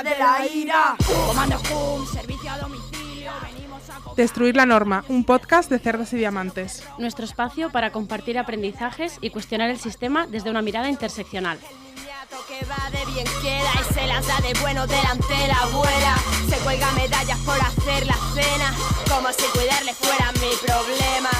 [0.00, 0.96] Hija de la ira.
[1.26, 3.30] Comando Hum, servicio a domicilio.
[3.42, 6.82] Venimos a co- Destruir la norma, un podcast de cerdas y diamantes.
[6.98, 11.58] nuestro espacio para compartir aprendizajes y cuestionar el sistema desde una mirada interseccional.
[11.58, 16.16] Inmediato que va de bien queda y se las da de bueno delante la abuela.
[16.48, 18.74] Se cuelga medallas por hacer la cena,
[19.08, 21.30] como si cuidarle fuera mi problema.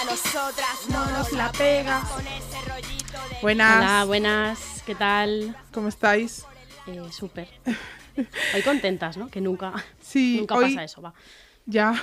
[0.00, 5.56] A nosotras no nos la pega con ese rollito de Buenas, Hola, buenas, ¿qué tal?
[5.74, 6.44] ¿cómo estáis?
[6.92, 7.48] Eh, Súper.
[8.54, 9.28] Hoy contentas, ¿no?
[9.28, 11.14] Que nunca, Sí, nunca hoy pasa eso, va.
[11.66, 11.94] ya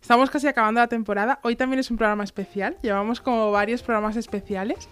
[0.00, 1.38] estamos casi acabando la temporada.
[1.42, 2.76] Hoy también es un programa especial.
[2.82, 4.88] Llevamos como varios programas especiales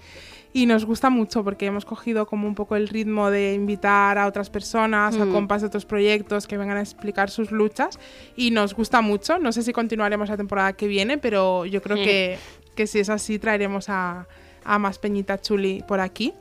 [0.52, 4.26] y nos gusta mucho porque hemos cogido como un poco el ritmo de invitar a
[4.26, 5.32] otras personas, a Mm.
[5.32, 7.98] compas de otros proyectos que vengan a explicar sus luchas
[8.36, 9.38] y nos gusta mucho.
[9.38, 12.04] No sé si continuaremos la temporada que viene, pero yo creo Sí.
[12.04, 12.38] que,
[12.76, 14.26] que si es así traeremos a,
[14.64, 16.32] a más Peñita Chuli por aquí.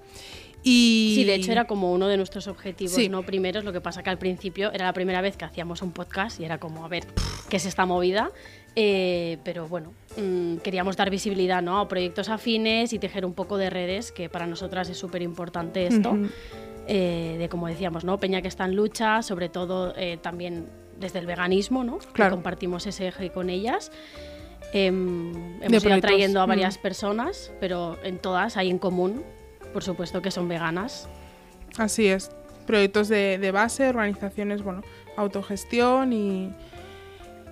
[0.64, 1.14] Y...
[1.16, 3.10] Sí, de hecho era como uno de nuestros objetivos, Sí.
[3.10, 3.24] ¿no?
[3.24, 6.40] Primeros, lo que pasa que al principio era la primera vez que hacíamos un podcast
[6.40, 7.04] y era como, a ver,
[7.50, 8.32] ¿qué es esta movida?
[8.76, 11.80] Eh, pero bueno, mm, queríamos dar visibilidad ¿no?
[11.80, 15.86] a proyectos afines y tejer un poco de redes, que para nosotras es súper importante
[15.86, 16.18] esto.
[16.88, 18.20] Eh, de como decíamos, ¿no?
[18.20, 20.68] Peña que está en lucha, sobre todo eh, también
[21.00, 22.00] desde el veganismo, ¿no?
[22.00, 22.36] Que Claro.
[22.36, 23.92] compartimos ese eje con ellas.
[24.74, 29.24] Em, hemos ido trayendo a varias personas, pero en todas hay en común,
[29.74, 31.10] por supuesto, que son veganas.
[31.78, 32.32] Así es.
[32.68, 34.84] Proyectos de, de base, organizaciones, bueno,
[35.18, 36.54] autogestión y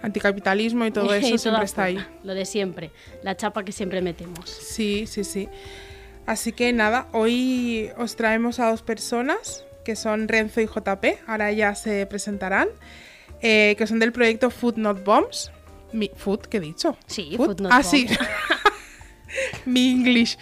[0.01, 2.05] anticapitalismo y todo eso siempre está ahí.
[2.23, 2.91] Lo de siempre,
[3.23, 4.49] la chapa que siempre metemos.
[4.49, 5.49] Sí, sí, sí.
[6.25, 11.51] Así que nada, hoy os traemos a dos personas que son Renzo y JP, ahora
[11.51, 12.67] ya se presentarán,
[13.41, 15.51] eh, que son del proyecto Food Not Bombs.
[15.91, 16.41] Mi, ¿Food?
[16.41, 16.95] ¿Qué he dicho?
[17.07, 18.07] Sí, Food Not Ah, sí.
[19.65, 20.37] Mi English.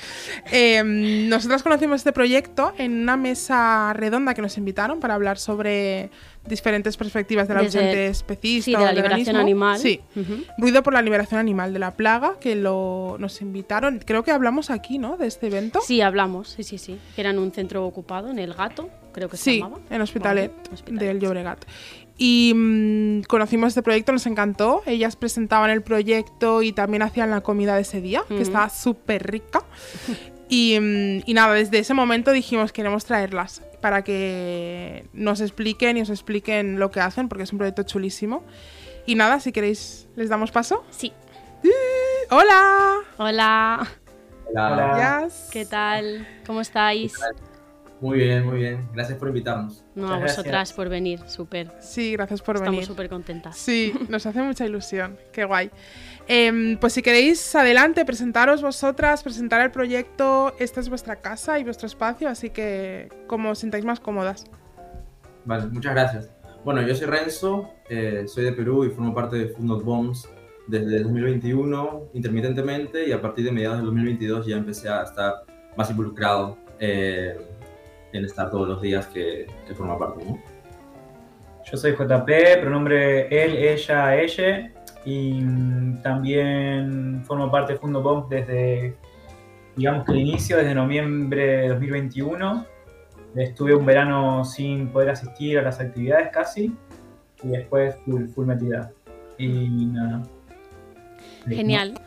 [0.51, 6.09] Eh, nosotras conocimos este proyecto en una mesa redonda que nos invitaron para hablar sobre
[6.47, 9.77] diferentes perspectivas del Desde- ausente especista sí, de la liberación animal.
[9.77, 10.01] Sí.
[10.57, 13.99] Ruido por la liberación animal de la plaga, que lo, nos invitaron.
[14.03, 15.17] Creo que hablamos aquí, ¿no?
[15.17, 15.79] De este evento.
[15.81, 16.97] Sí, hablamos, sí, sí, sí.
[17.15, 19.81] Que era en un centro ocupado, en El Gato, creo que se Sí, llamaba.
[19.89, 21.25] en Hospitalet Vale, Hospitalet, del sí.
[22.21, 24.83] Y mm, conocimos este proyecto, nos encantó.
[24.85, 29.31] Ellas presentaban el proyecto y también hacían la comida de ese día, que estaba súper
[29.31, 29.63] rica.
[30.49, 36.01] y, mm, y nada, desde ese momento dijimos queremos traerlas para que nos expliquen y
[36.01, 38.43] os expliquen lo que hacen, porque es un proyecto chulísimo.
[39.05, 40.83] Y nada, si queréis, les damos paso.
[40.91, 41.13] Sí.
[42.29, 42.97] ¡Hola!
[43.17, 43.87] Hola,
[44.53, 45.29] Hola.
[45.51, 46.27] ¿qué tal?
[46.45, 47.13] ¿Cómo estáis?
[48.01, 48.87] Muy bien, muy bien.
[48.93, 49.83] Gracias por invitarnos.
[49.93, 50.75] No, a Muchas vosotras gracias.
[50.75, 51.71] por venir, súper.
[51.81, 52.87] Sí, gracias por Estamos venir.
[52.87, 53.57] súper contentas.
[53.57, 55.17] Sí, nos hace mucha ilusión.
[55.33, 55.69] Qué guay.
[56.27, 60.55] Em, pues si queréis, adelante, presentaros vosotras, presentar el proyecto.
[60.59, 64.45] Esta es vuestra casa y vuestro espacio, así que como os sintáis más cómodas.
[65.43, 66.31] Vale, muchas gracias.
[66.63, 70.29] Bueno, yo soy Renzo, eh, soy de Perú y formo parte de Food Not Bombs
[70.67, 75.33] desde el 2021 intermitentemente y a partir de mediados del 2022 ya empecé a estar
[75.75, 77.35] más involucrado eh,
[78.13, 80.39] en estar todos los días que, que forma parte, ¿no?
[81.71, 84.71] Yo soy JP, pronombre él, ella, ella.
[85.05, 85.41] Y
[86.03, 88.95] también formo parte de Fundo Bomb desde,
[89.75, 92.65] digamos que el inicio, desde noviembre de 2021.
[93.35, 96.75] Estuve un verano sin poder asistir a las actividades casi.
[97.43, 98.91] Y después full, full metida.
[99.37, 100.23] Y nada.
[101.47, 101.99] Genial.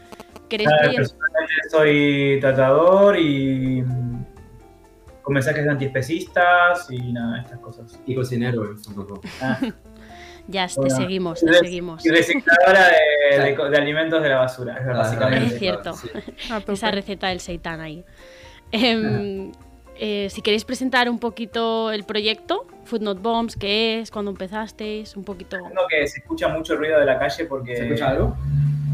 [0.49, 3.83] ¿Queréis Nada, que- personalmente soy tratador y
[5.23, 8.01] con mensajes antiespecistas y nada, estas cosas.
[8.07, 8.75] Y cocinero.
[9.41, 9.59] Ah.
[10.49, 10.91] Ya, te Hola.
[10.97, 12.05] seguimos, te seguimos.
[12.05, 15.47] Y recicladora de, de de alimentos de la basura, Es verdad, básicamente.
[15.55, 15.93] Es cierto.
[15.93, 16.09] sí.
[16.73, 18.05] Esa receta del seitán ahí.
[18.73, 19.53] Em,
[19.95, 25.17] eh, si queréis presentar un poquito el proyecto, Food Not Bombs, qué es, cuándo empezasteis,
[25.17, 25.57] un poquito...
[25.59, 27.77] Entiendo que se escucha mucho ruido de la calle porque.
[27.77, 28.37] ¿Se escucha algo?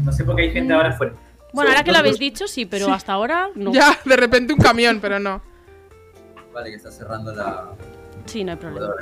[0.03, 0.77] No sé por qué hay gente Mm.
[0.77, 1.13] ahora afuera.
[1.51, 2.91] Bueno, ahora que lo habéis dicho, sí, pero Sí.
[2.91, 3.73] hasta ahora no.
[3.73, 5.41] Ya, de repente un camión, pero no.
[6.59, 7.69] Vale, que está cerrando la
[8.25, 8.93] Sí, no hay problema.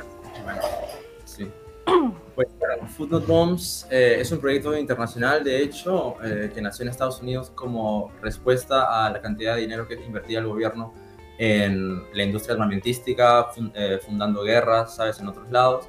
[1.24, 1.50] sí.
[2.36, 6.84] Pues bueno, Food Not Bombs eh, es un proyecto internacional, de hecho, eh, que nació
[6.84, 10.94] en Estados Unidos como respuesta a la cantidad de dinero que invertía el gobierno
[11.36, 15.88] en la industria armamentística, eh, fundando guerras, ¿sabes?, en otros lados,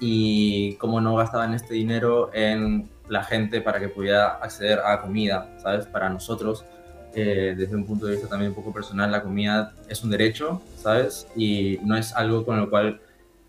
[0.00, 5.54] y cómo no gastaban este dinero en la gente para que pudiera acceder a comida,
[5.58, 5.86] ¿sabes?
[5.86, 6.64] Para nosotros,
[7.14, 10.60] eh, desde un punto de vista también un poco personal, la comida es un derecho,
[10.76, 11.26] ¿sabes?
[11.36, 13.00] Y no es algo con lo cual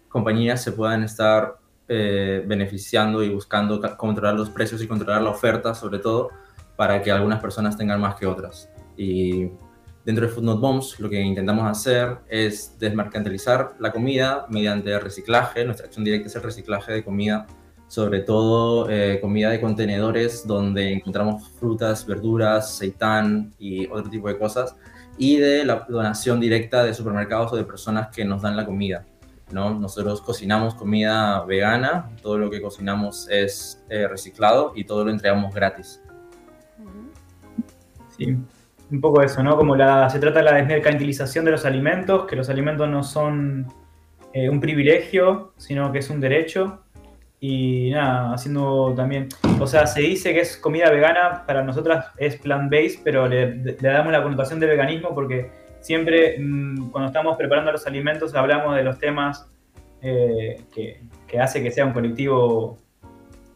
[0.10, 1.58] compañías se puedan estar
[1.88, 6.30] eh, beneficiando y buscando ca- controlar los precios y controlar la oferta, sobre todo,
[6.76, 8.70] para que algunas personas tengan más que otras.
[8.98, 9.50] Y
[10.04, 15.66] dentro de Food Not Bombs, lo que intentamos hacer es desmercantilizar la comida mediante reciclaje.
[15.66, 17.46] Nuestra acción directa es el reciclaje de comida,
[17.96, 24.38] sobre todo eh, comida de contenedores donde encontramos frutas, verduras, seitán y otro tipo de
[24.38, 24.76] cosas,
[25.18, 29.06] y de la donación directa de supermercados o de personas que nos dan la comida.
[29.54, 29.74] ¿no?
[29.74, 35.56] Nosotros cocinamos comida vegana, todo lo que cocinamos es eh, reciclado y todo lo entregamos
[35.56, 36.02] gratis.
[38.18, 38.38] Sí,
[38.92, 39.56] un poco eso, ¿no?
[39.56, 43.68] Como la, se trata de la desmercantilización de los alimentos, que los alimentos no son
[44.34, 46.82] eh, un privilegio, sino que es un derecho.
[47.48, 49.28] Y nada, haciendo también,
[49.60, 53.76] o sea, se dice que es comida vegana, para nosotras es plant-based, pero le, le
[53.90, 58.84] damos la connotación de veganismo porque siempre mm, cuando estamos preparando los alimentos hablamos de
[58.84, 59.48] los temas
[60.02, 62.80] eh, que, que hace que sea un colectivo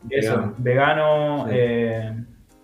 [0.09, 0.55] eso, Vegano.
[0.59, 1.51] vegano, Sí.
[1.55, 2.13] eh,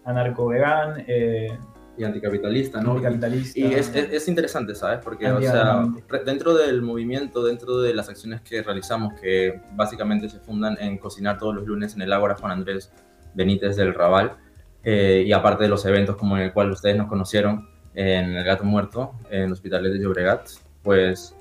[0.06, 1.58] anarco-vegan, eh,
[1.98, 2.92] Y anticapitalista, ¿no?
[2.92, 3.60] anticapitalista.
[3.60, 5.00] Y es, es- es interesante, ¿sabes?
[5.04, 5.86] Porque, o sea,
[6.26, 11.38] dentro del movimiento, dentro de las acciones que realizamos, que básicamente se fundan en cocinar
[11.38, 12.92] todos los lunes en el Ágora Juan Andrés
[13.34, 14.38] Benítez del Raval,
[14.84, 18.44] eh, y aparte de los eventos como en el cual ustedes nos conocieron en El
[18.44, 20.48] Gato Muerto, en Hospitales de Llobregat,
[20.84, 21.35] pues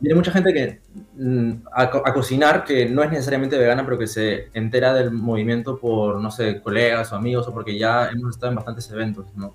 [0.00, 0.80] viene mucha gente que
[1.16, 5.78] mm, a, a cocinar que no es necesariamente vegana, pero que se entera del movimiento
[5.78, 9.54] por, no sé, colegas o amigos o porque ya hemos estado en bastantes eventos, ¿no?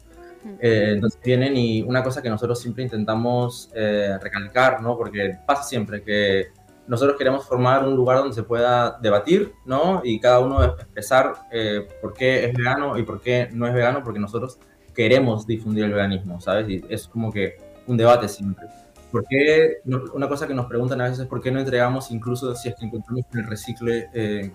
[0.59, 4.97] Eh, entonces vienen y una cosa que nosotros siempre intentamos eh, recalcar, ¿no?
[4.97, 6.47] Porque pasa siempre que
[6.87, 10.01] nosotros queremos formar un lugar donde se pueda debatir, ¿no?
[10.03, 14.03] Y cada uno expresar eh, por qué es vegano y por qué no es vegano,
[14.03, 14.59] porque nosotros
[14.95, 16.69] queremos difundir el veganismo, ¿sabes?
[16.69, 18.67] Y es como que un debate siempre.
[19.11, 19.81] ¿Por qué?
[20.13, 22.75] Una cosa que nos preguntan a veces es por qué no entregamos, incluso si es
[22.75, 24.51] que encontramos en el recicle, eh,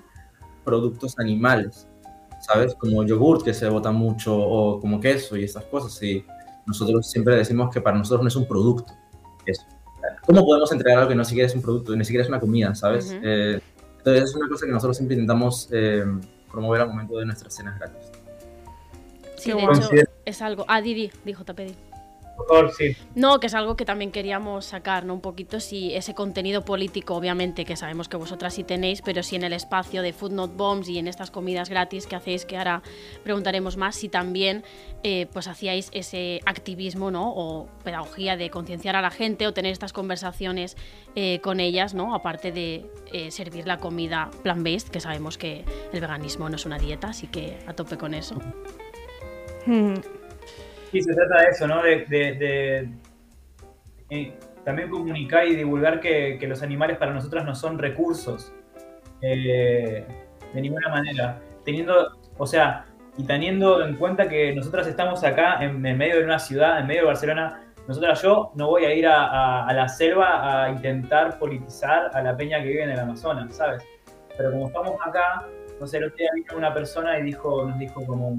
[0.64, 1.88] productos animales,
[2.40, 2.74] ¿sabes?
[2.74, 6.00] Como yogurt que se bota mucho o como queso y estas cosas.
[6.02, 6.24] Y
[6.66, 8.92] nosotros siempre decimos que para nosotros no es un producto.
[9.44, 9.62] Eso.
[10.26, 12.74] ¿Cómo podemos entregar algo que no siquiera es un producto, ni siquiera es una comida,
[12.74, 13.06] ¿sabes?
[13.06, 13.20] Ujú.
[13.22, 13.60] Eh,
[13.98, 16.04] entonces es una cosa que nosotros siempre intentamos eh,
[16.50, 18.10] promover al momento de nuestras cenas gratis.
[19.36, 19.90] Sí, de hecho,
[20.24, 20.64] es algo.
[20.68, 21.74] Ah, Didi, dijo Tapedi.
[22.36, 22.96] Por favor, sí.
[23.14, 25.14] No, que es algo que también queríamos sacar, ¿no?
[25.14, 29.36] Un poquito si ese contenido político, obviamente, que sabemos que vosotras sí tenéis, pero si
[29.36, 32.56] en el espacio de Food Not Bombs y en estas comidas gratis que hacéis, que
[32.56, 32.82] ahora
[33.22, 34.64] preguntaremos más, si también
[35.04, 37.32] eh, pues hacíais ese activismo, ¿no?
[37.34, 40.76] O pedagogía de concienciar a la gente o tener estas conversaciones
[41.14, 42.14] eh, con ellas, ¿no?
[42.14, 46.78] Aparte de eh, servir la comida plant-based, que sabemos que el veganismo no es una
[46.78, 48.34] dieta, así que a tope con eso.
[49.66, 49.94] Mm,
[50.94, 51.82] Sí, se trata de eso, ¿no?
[51.82, 52.88] De,
[54.10, 58.52] eh, también comunicar y divulgar que, los animales para nosotras no son recursos.
[59.20, 60.06] eh,
[60.52, 61.40] de ninguna manera.
[61.64, 62.84] Teniendo, o sea,
[63.16, 67.00] y teniendo en cuenta que nosotras estamos acá en, medio de una ciudad, en medio
[67.00, 72.22] de Barcelona, nosotras yo no voy a ir a, la selva a intentar politizar a
[72.22, 73.82] la peña que vive en el Amazonas, ¿sabes?
[74.36, 75.44] Pero como estamos acá,
[75.80, 78.38] no sé, el otro día vino una persona y dijo, nos dijo como,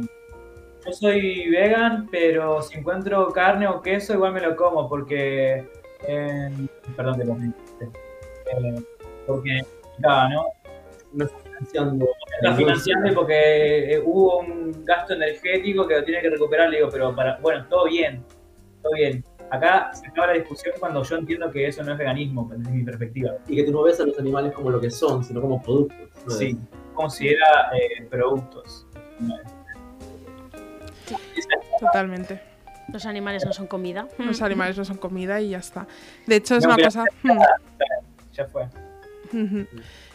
[0.86, 5.66] yo soy vegan, pero si encuentro carne o queso, igual me lo como, porque.
[6.08, 8.84] eh, perdón, te lo eh,
[9.26, 9.62] Porque.
[10.00, 10.46] Claro, ¿no?
[11.14, 12.08] No está financiando.
[12.42, 16.70] Está financiando porque eh, hubo un gasto energético que lo tiene que recuperar.
[16.70, 17.38] Le digo, pero para.
[17.38, 18.24] Bueno, todo bien.
[18.82, 19.24] Todo bien.
[19.52, 22.84] Acá se acaba la discusión cuando yo entiendo que eso no es veganismo, desde mi
[22.84, 23.38] perspectiva.
[23.48, 25.98] Y que tú no ves a los animales como lo que son, sino como productos.
[26.26, 26.32] ¿no?
[26.32, 26.58] Sí,
[26.94, 28.88] considera eh, productos.
[31.80, 32.42] Totalmente.
[32.92, 34.08] Los animales no son comida.
[34.20, 35.88] Los animales no son comida y ya está.
[36.28, 37.04] De hecho, es No, una mira, cosa.
[37.24, 37.40] mm,
[38.34, 38.68] Ya fue.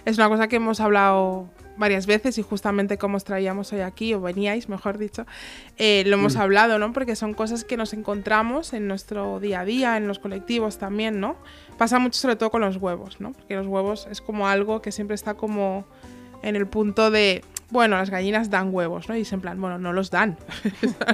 [0.05, 4.13] Es una cosa que hemos hablado varias veces y justamente como os traíamos hoy aquí,
[4.15, 5.27] o veníais, mejor dicho,
[5.79, 6.93] eh, lo hemos hablado, ¿no?
[6.93, 11.21] Porque son cosas que nos encontramos en nuestro día a día, en los colectivos también,
[11.21, 11.37] ¿no?
[11.79, 13.33] Pasa mucho sobre todo con los huevos, ¿no?
[13.33, 15.87] Porque los huevos es como algo que siempre está como
[16.43, 19.17] en el punto de, bueno, las gallinas dan huevos, ¿no?
[19.17, 20.37] Y es en plan, bueno, no los dan.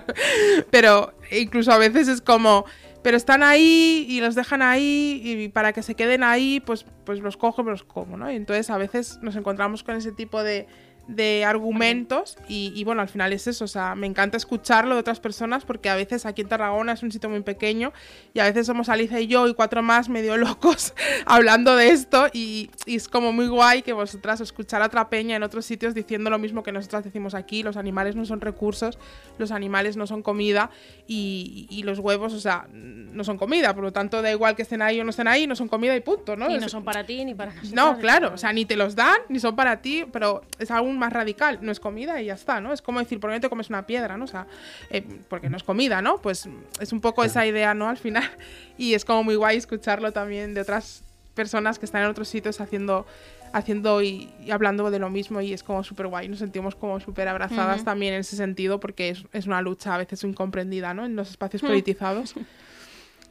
[0.70, 2.64] Pero incluso a veces es como,
[3.02, 7.20] pero están ahí y los dejan ahí y para que se queden ahí, pues, pues
[7.20, 8.30] los cojo y los como, ¿no?
[8.32, 10.66] Y entonces a veces nos encontramos con ese tipo de,
[11.08, 15.00] de argumentos y, y, bueno, al final es eso, o sea, me encanta escucharlo de
[15.00, 17.92] otras personas porque a veces aquí en Tarragona es un sitio muy pequeño
[18.34, 20.94] y a veces somos Alicia y yo y cuatro más medio locos
[21.26, 25.36] hablando de esto y, y, es como muy guay que vosotras escuchar a otra peña
[25.36, 28.98] en otros sitios diciendo lo mismo que nosotras decimos aquí, los animales no son recursos,
[29.38, 30.70] los animales no son comida
[31.06, 34.62] y, y los huevos, o sea, no son comida, por lo tanto da igual que
[34.62, 36.50] estén ahí o no estén ahí, no son comida y punto, ¿no?
[36.50, 37.72] Y no son para ti ni para nosotros.
[37.72, 40.95] No, claro, o sea, ni te los dan ni son para ti, pero es algún
[40.96, 42.72] más radical, no es comida y ya está, ¿no?
[42.72, 44.24] Es como decir, ¿por qué no te comes una piedra, ¿no?
[44.24, 44.46] O sea,
[44.90, 46.18] eh, porque no es comida, ¿no?
[46.18, 46.48] Pues
[46.80, 47.88] es un poco esa idea, ¿no?
[47.88, 48.24] Al final.
[48.78, 51.02] Y es como muy guay escucharlo también de otras
[51.34, 53.06] personas que están en otros sitios haciendo
[53.52, 57.00] haciendo y, y hablando de lo mismo y es como súper guay, nos sentimos como
[57.00, 57.84] súper abrazadas uh -huh.
[57.84, 61.06] también en ese sentido porque es, es, una lucha a veces incomprendida, ¿no?
[61.06, 61.68] En los espacios uh -huh.
[61.70, 62.34] politizados.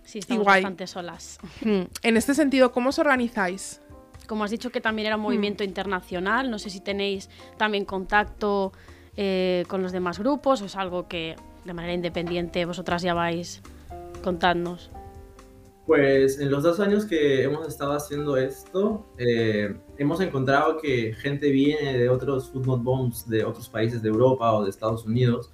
[0.05, 1.39] Sí, estamos bastante solas.
[1.63, 3.81] En este sentido, ¿cómo os organizáis?
[4.27, 5.67] Como has dicho que también era un movimiento mm.
[5.67, 8.72] internacional, no sé si tenéis también contacto
[9.17, 13.62] eh, con los demás grupos o es algo que de manera independiente vosotras ya vais
[14.24, 14.91] contadnos.
[15.86, 21.51] Pues en los dos años que hemos estado haciendo esto, eh, hemos encontrado que gente
[21.51, 25.51] viene de otros food not bombs de otros países de Europa o de Estados Unidos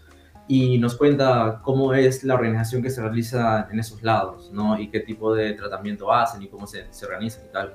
[0.47, 4.79] y nos cuenta cómo es la organización que se realiza en esos lados, ¿no?
[4.79, 7.73] Y qué tipo de tratamiento hacen y cómo se, se organizan y tal.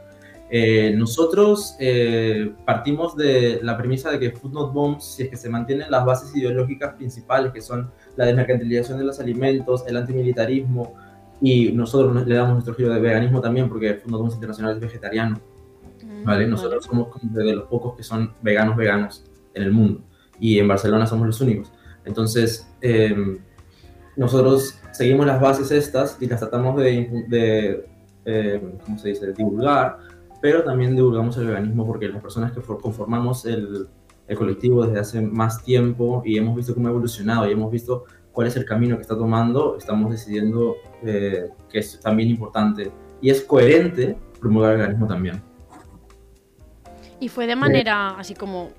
[0.48, 5.36] Eh, nosotros eh, partimos de la premisa de que Food Not Bombs, si es que
[5.36, 10.94] se mantienen las bases ideológicas principales, que son la desmercantilización de los alimentos, el antimilitarismo,
[11.40, 14.80] y nosotros le damos nuestro giro de veganismo también, porque Food Not Bombs Internacional es
[14.80, 15.40] vegetariano,
[16.24, 16.46] ¿vale?
[16.46, 20.00] Nosotros somos de los pocos que son veganos veganos en el mundo,
[20.38, 21.72] y en Barcelona somos los únicos.
[22.04, 23.38] Entonces, eh,
[24.14, 27.86] nosotros seguimos las bases estas y las tratamos de, de
[28.24, 29.98] eh, ¿cómo se dice?, divulgar,
[30.40, 33.88] pero también divulgamos el veganismo porque las personas que conformamos el,
[34.26, 38.04] el, colectivo desde hace más tiempo y hemos visto cómo ha evolucionado y hemos visto
[38.36, 43.30] cuál es el camino que está tomando, estamos decidiendo eh, que es también importante y
[43.30, 45.42] es coherente promover el veganismo también.
[47.18, 48.72] Y fue de manera, así como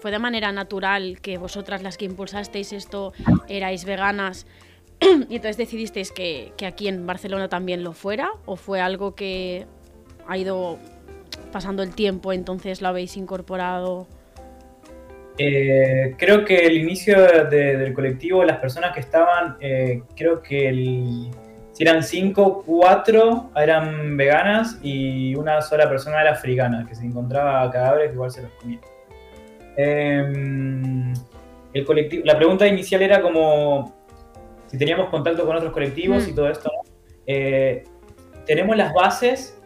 [0.00, 3.12] fue de manera natural que vosotras las que impulsasteis esto
[3.48, 4.46] erais veganas
[5.00, 9.66] y entonces decidisteis que, que aquí en Barcelona también lo fuera o fue algo que
[10.28, 10.78] ha ido
[11.52, 14.06] pasando el tiempo, entonces lo habéis incorporado?
[15.38, 20.68] Eh, creo que el inicio de, del colectivo, las personas que estaban, eh, creo que
[20.68, 21.30] el,
[21.72, 27.70] si eran cinco, cuatro eran veganas y una sola persona era africana, que se encontraba
[27.70, 28.80] cadáveres que igual se los comía.
[29.76, 31.12] Eh,
[31.74, 33.94] el colectivo, la pregunta inicial era como
[34.66, 36.30] si teníamos contacto con otros colectivos mm.
[36.30, 36.70] y todo esto.
[37.26, 37.84] Eh,
[38.46, 39.60] tenemos las bases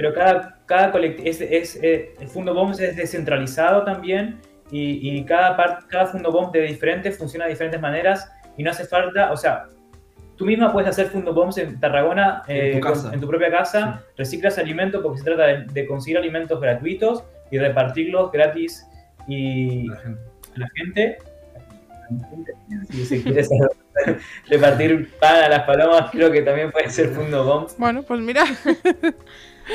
[0.00, 4.40] pero cada, cada colectivo, es, es, eh, el Fundo BOMS es descentralizado también
[4.70, 8.70] y, y cada, part, cada Fundo BOMS de diferente funciona de diferentes maneras y no
[8.70, 9.66] hace falta, o sea,
[10.36, 13.50] tú misma puedes hacer Fundo BOMS en Tarragona, eh, en, tu con, en, tu propia
[13.50, 14.12] casa, sí.
[14.16, 18.86] reciclas alimentos porque se trata de, de, conseguir alimentos gratuitos y repartirlos gratis
[19.28, 20.16] y a
[20.56, 21.18] la gente.
[22.88, 23.46] Si se quiere
[24.48, 27.76] repartir pan a las palomas, creo que también puede ser Fundo BOMS.
[27.76, 28.46] Bueno, pues mira.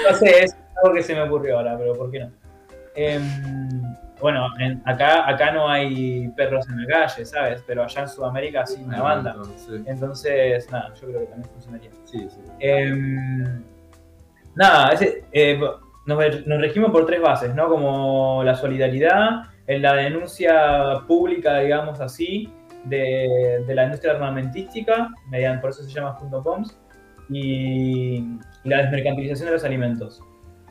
[0.03, 2.31] No sé, es algo que se me ocurrió ahora, pero ¿por qué no?
[2.95, 3.19] Eh,
[4.21, 7.63] bueno, en, acá, acá no hay perros en la calle, ¿sabes?
[7.67, 9.31] Pero allá en Sudamérica sí, una banda.
[9.35, 11.89] Entonces, entonces nada, yo creo que también funcionaría.
[12.05, 12.39] Sí, sí.
[12.59, 12.93] Eh,
[14.55, 15.59] nada, ese, eh,
[16.05, 17.67] nos, nos, regimos por tres bases, ¿no?
[17.67, 22.53] Como la solidaridad, en la denuncia pública, digamos así,
[22.85, 26.77] de, de la industria armamentística, mediante, por eso se llama Punto Bombs,
[27.29, 28.17] y,
[28.63, 30.21] y la desmercantilización de los alimentos.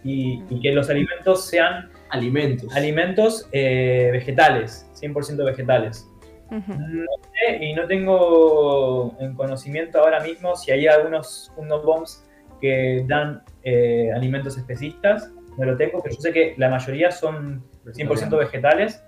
[0.03, 6.07] Y, y, que los alimentos sean alimentos, alimentos eh, vegetales, 100% vegetales.
[6.51, 6.79] Uh -huh.
[6.79, 12.23] no sé, y no tengo en conocimiento ahora mismo si hay algunos unos bombs
[12.61, 17.65] que dan eh, alimentos especistas, no lo tengo, pero yo sé que la mayoría son
[17.85, 19.03] 100% vegetales.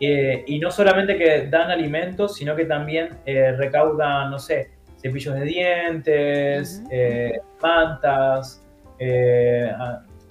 [0.00, 4.70] Eh, y no solamente que dan alimentos, sino que también eh, recaudan, no sé,
[5.02, 6.88] cepillos de dientes, uh -huh.
[6.92, 8.64] eh, mantas,
[8.98, 9.72] eh,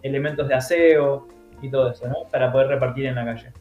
[0.01, 1.27] elementos de aseo
[1.61, 2.15] y todo eso, ¿no?
[2.31, 3.51] Para poder repartir en la calle.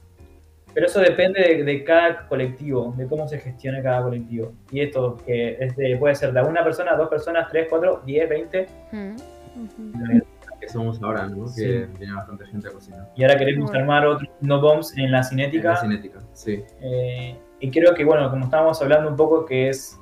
[0.73, 4.53] Pero eso depende de, de, cada colectivo, de cómo se gestione cada colectivo.
[4.71, 8.29] Y esto que es de, puede ser de una persona, dos personas, tres, cuatro, diez,
[8.29, 8.67] veinte.
[8.93, 10.23] Uh -huh.
[10.61, 11.49] Que somos ahora, ¿no?
[11.49, 11.65] Sí.
[11.65, 13.09] Que viene bastante gente a cocinar.
[13.17, 13.81] Y ahora queremos bueno.
[13.81, 15.71] armar otros no bombs en la cinética.
[15.71, 16.63] En la cinética, sí.
[16.83, 20.00] Eh, y creo que, bueno, como estábamos hablando un poco, que es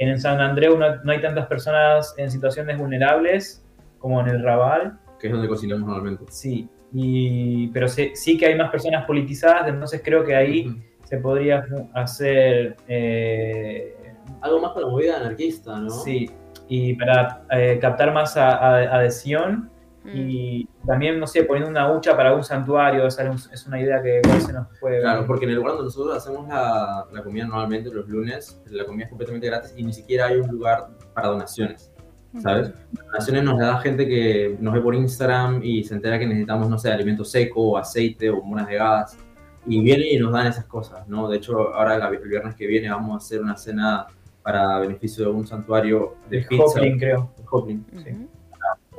[0.00, 3.62] que en San Andreu no, no hay tantas personas en situaciones vulnerables
[3.98, 4.98] como en el Raval.
[5.18, 6.24] Que es donde cocinamos normalmente.
[6.30, 10.78] Sí, y, pero sí, sí que hay más personas politizadas, entonces creo que ahí Ujú.
[11.04, 12.76] se podría hacer...
[12.88, 13.94] eh,
[14.40, 15.90] Algo más para la movida anarquista, ¿no?
[15.90, 16.30] Sí,
[16.68, 19.70] y para eh, captar más a- a- adhesión
[20.02, 20.08] Mm.
[20.14, 24.20] y también, no sé, poniendo una hucha para un santuario, un- es una idea que
[24.24, 25.00] igual se nos puede...
[25.02, 28.86] Claro, porque en el lugar donde nosotros hacemos la, la comida normalmente los lunes, la
[28.86, 31.92] comida es completamente gratis y ni siquiera hay un lugar para donaciones,
[32.40, 32.72] ¿sabes?
[32.92, 36.78] Donaciones nos da gente que nos ve por Instagram y se entera que necesitamos, no
[36.78, 39.18] sé, alimento seco o aceite o monas de gas
[39.66, 41.28] y vienen y nos dan esas cosas, ¿no?
[41.28, 44.06] De hecho, ahora el viernes que viene vamos a hacer una cena
[44.42, 46.64] para beneficio de un santuario de de pizza.
[46.64, 47.30] Hoplin, creo.
[47.50, 47.84] Hoplin.
[48.02, 48.10] sí.
[48.12, 48.28] Ujú.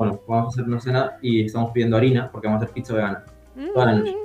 [0.02, 2.96] Bueno, vamos a hacer una cena y estamos pidiendo harina porque vamos a hacer pizza
[2.96, 3.24] vegana.
[3.72, 4.18] toda la noche.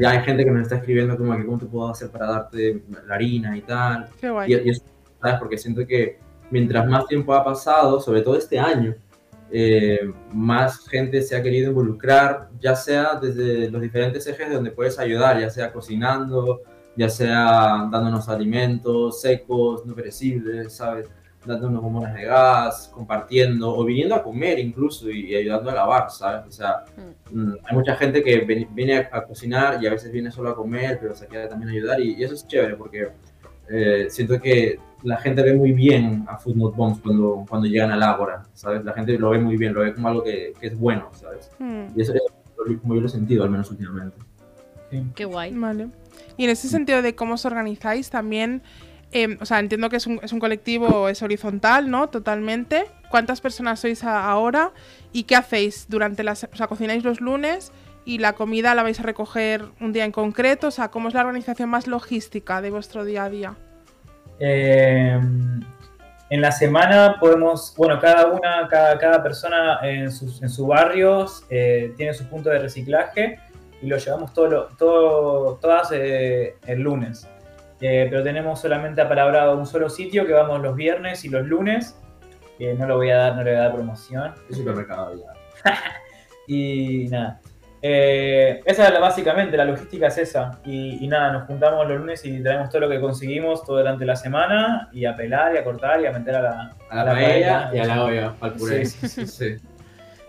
[0.00, 2.82] Ya hay gente que nos está escribiendo como que cómo te puedo hacer para darte
[3.06, 4.08] la harina y tal.
[4.18, 4.50] Qué guay.
[4.50, 4.82] Y, y eso,
[5.20, 5.38] ¿sabes?
[5.38, 6.18] Porque siento que
[6.50, 8.94] mientras más tiempo ha pasado, sobre todo este año,
[9.50, 14.70] eh, más gente se ha querido involucrar, ya sea desde los diferentes ejes de donde
[14.70, 16.62] puedes ayudar, ya sea cocinando,
[16.96, 21.06] ya sea dándonos alimentos secos, no perecibles, ¿sabes?
[21.46, 26.10] Dándonos bombonas de gas, compartiendo, o viniendo a comer incluso y, y ayudando a lavar,
[26.10, 26.46] ¿sabes?
[26.48, 26.84] O sea,
[27.30, 30.50] mm, hay mucha gente que ven- viene a, a cocinar y a veces viene solo
[30.50, 33.08] a comer, pero se queda también a ayudar y, y eso es chévere porque
[33.68, 37.90] eh, siento que la gente ve muy bien a Food Not Bombs cuando, cuando llegan
[37.90, 38.82] al Ágora, ¿sabes?
[38.84, 41.50] La gente lo ve muy bien, lo ve como algo que, que es bueno, ¿sabes?
[41.58, 42.20] Mm, Y eso es
[42.56, 44.16] lo- como yo lo he sentido, al menos últimamente.
[45.14, 45.52] Qué guay.
[45.54, 45.88] Vale.
[46.36, 48.62] Y en ese sentido de cómo os organizáis, también,
[49.14, 52.08] eh, o sea, entiendo que es un, es un colectivo, es horizontal, ¿no?
[52.08, 52.86] Totalmente.
[53.10, 54.72] ¿Cuántas personas sois ahora?
[55.12, 56.44] ¿Y qué hacéis durante las...
[56.52, 57.72] O sea, cocináis los lunes
[58.04, 60.66] y la comida la vais a recoger un día en concreto.
[60.66, 63.54] O sea, ¿cómo es la organización más logística de vuestro día a día?
[64.40, 65.16] Eh,
[66.30, 71.44] en la semana podemos, bueno, cada una, cada, cada persona en sus, en sus barrios
[71.50, 73.38] eh, tiene su punto de reciclaje
[73.80, 77.28] y lo llevamos todo, todo, todas eh, el lunes.
[77.80, 81.98] Eh, pero tenemos solamente apalabrado un solo sitio que vamos los viernes y los lunes.
[82.58, 84.32] que no lo voy a dar, no le voy a dar promoción.
[84.48, 85.72] Es supermercado ya.
[86.46, 87.40] Y nada.
[87.82, 90.58] Eh, esa es la- básicamente, la logística es esa.
[90.64, 94.04] Y, y nada, nos juntamos los lunes y traemos todo lo que conseguimos todo durante
[94.06, 96.50] la semana y a pelar y a cortar y a meter a la,
[96.90, 97.70] A la, a la paella paella.
[97.74, 98.84] y a la olla, al puré.
[98.86, 99.56] Sí, sí, sí.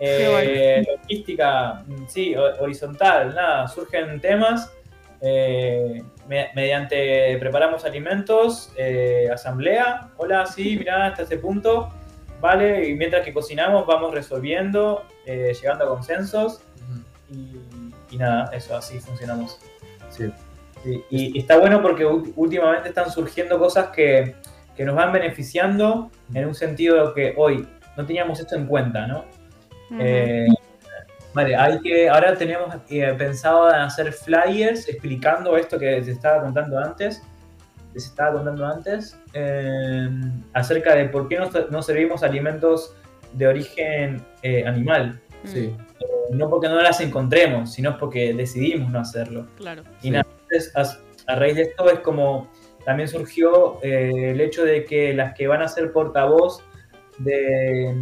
[0.00, 4.70] Eh, logística, mm, sí, ho- horizontal, nada, surgen temas.
[5.22, 11.90] eh, me- mediante preparamos alimentos, eh, asamblea, hola, sí, mirá, hasta este punto,
[12.40, 16.60] vale, y mientras que cocinamos vamos resolviendo, eh, llegando a consensos
[17.30, 17.56] y,
[18.10, 19.58] y nada, eso, así funcionamos.
[20.10, 20.30] Sí.
[20.84, 24.36] Sí, y, y está bueno porque últimamente están surgiendo cosas que,
[24.76, 29.24] que nos van beneficiando en un sentido que hoy no teníamos esto en cuenta, ¿no?
[29.98, 30.46] Eh,
[31.36, 36.42] vale, hay que, ahora tenemos eh, pensado en hacer flyers explicando esto que se estaba
[36.42, 37.22] contando antes,
[37.92, 40.08] que se estaba contando antes, eh,
[40.54, 42.96] acerca de por qué no, no servimos alimentos
[43.34, 45.20] de origen eh, animal.
[45.44, 45.76] Sí.
[46.30, 49.46] No porque no las encontremos, sino porque decidimos no hacerlo.
[49.58, 49.82] Claro.
[50.00, 52.50] Y nada, entonces, a, a raíz de esto es como
[52.86, 56.64] también surgió eh, el hecho de que las que van a ser portavoz
[57.18, 57.94] de,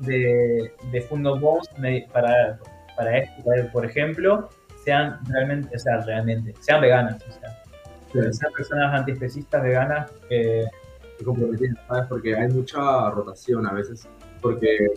[0.00, 1.68] de, de Fundo Bones
[2.12, 2.58] para,
[2.96, 3.42] para esto,
[3.72, 4.48] por ejemplo,
[4.84, 7.54] sean realmente, o sea, realmente, sean veganas, o sea,
[8.12, 8.20] Sí.
[8.32, 10.64] sean personas antiespecistas veganas que
[11.22, 12.06] comprometiendo, ¿sabes?
[12.08, 14.08] Porque hay mucha rotación a veces.
[14.40, 14.88] Porque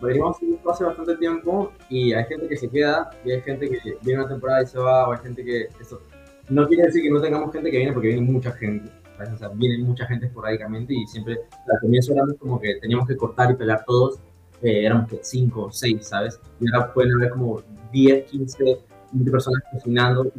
[0.00, 0.36] venimos
[0.70, 4.28] hace bastante tiempo y hay gente que se queda y hay gente que viene una
[4.28, 5.68] temporada y se va, o hay gente que.
[5.80, 6.00] Eso.
[6.48, 8.90] No quiere decir que no tengamos gente que viene porque viene mucha gente.
[9.24, 9.34] ¿Sabes?
[9.34, 11.38] O sea, viene mucha gente esporádicamente y siempre
[11.72, 14.18] al comienzo éramos como que teníamos que cortar y pelar todos.
[14.62, 16.38] Eh, éramos que 5 o 6, ¿sabes?
[16.60, 18.78] Y ahora pueden haber como 10, 15,
[19.12, 20.30] 20 personas cocinando,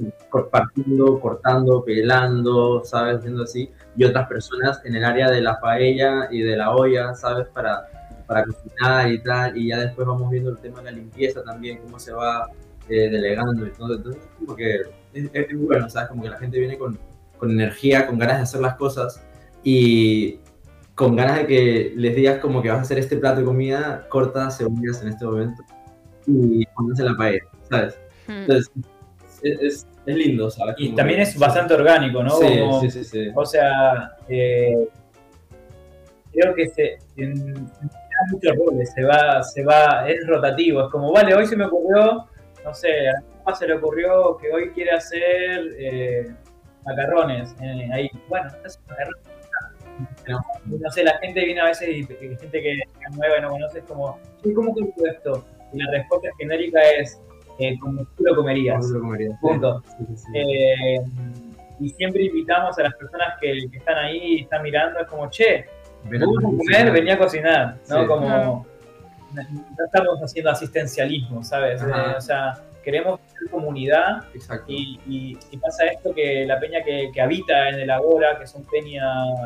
[0.52, 3.18] partiendo, cortando, pelando, ¿sabes?
[3.18, 7.14] Haciendo así y otras personas en el área de la paella y de la olla,
[7.16, 7.48] ¿sabes?
[7.48, 7.88] Para,
[8.28, 11.80] para cocinar y tal, y ya después vamos viendo el tema de la limpieza también,
[11.80, 12.48] cómo se va
[12.90, 14.76] eh, delegando y todo, entonces como que
[15.14, 16.10] es, es- es bueno, ¿sabes?
[16.10, 16.98] Como que la gente viene con,
[17.42, 19.20] con energía, con ganas de hacer las cosas
[19.64, 20.38] y
[20.94, 24.06] con ganas de que les digas como que vas a hacer este plato de comida,
[24.10, 25.64] corta cebollas en este momento
[26.28, 27.98] y pónganse la paella, ¿sabes?
[28.28, 28.32] Mm.
[28.32, 28.72] Entonces
[29.42, 30.76] es, es, es lindo, ¿sabes?
[30.78, 32.30] y Como también que- es bastante orgánico, ¿no?
[32.30, 33.32] Sí, Como- sí, sí, sí.
[33.34, 34.88] O sea, eh,
[36.32, 37.70] creo que se, en, en
[38.32, 42.28] muchos roles, se va, se va, es rotativo, es como, vale, hoy se me ocurrió,
[42.64, 46.32] no sé, a mi papá se le ocurrió que hoy quiere hacer eh,
[46.86, 48.50] macarrones, eh, ahí, bueno,
[48.88, 49.24] macarrones,
[50.66, 53.82] no sé, la gente viene a veces y gente que es nueva y no conoce,
[53.82, 54.20] como,
[54.56, 55.46] ¿cómo esto?
[55.74, 57.22] Y la respuesta genérica es,
[57.60, 58.86] eh, como tú lo comerías.
[58.90, 59.38] Lo comería.
[59.40, 59.84] Punto.
[59.98, 60.32] Sí, sí, sí.
[60.38, 60.96] Eh,
[61.80, 65.30] y siempre invitamos a las personas que, que están ahí y están mirando, es como,
[65.30, 65.66] che,
[66.04, 68.02] Ven a comer, venía a cocinar, ¿no?
[68.02, 68.08] Sí.
[68.08, 68.66] Como,
[69.34, 71.82] no estamos haciendo asistencialismo, ¿sabes?
[71.82, 74.24] Eh, o sea, queremos comunidad
[74.68, 78.46] y, y- y pasa esto que la peña que, que habita en el Agora, que
[78.48, 79.04] son peña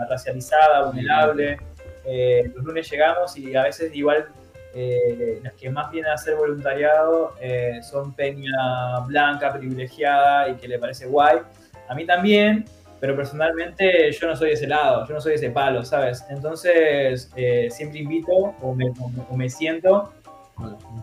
[0.09, 1.57] racializada, vulnerable,
[2.05, 4.27] eh, los lunes llegamos y a veces igual
[4.73, 10.67] eh, las que más vienen a hacer voluntariado eh, son peña blanca, privilegiada y que
[10.67, 11.39] le parece guay.
[11.87, 12.65] A mí también,
[12.99, 16.25] pero personalmente yo no soy de ese lado, yo no soy de ese palo, ¿sabes?
[16.29, 20.11] Entonces eh, siempre invito o me, o me- o me siento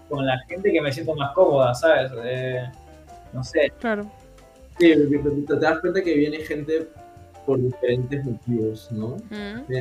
[0.09, 2.11] con la gente que me siento más cómoda, ¿sabes?
[2.24, 2.64] Eh,
[3.32, 4.10] no sé, Claro.
[4.78, 6.88] Sí, porque te te das cuenta que viene gente
[7.46, 9.16] por diferentes motivos, ¿no?
[9.30, 9.72] Mm.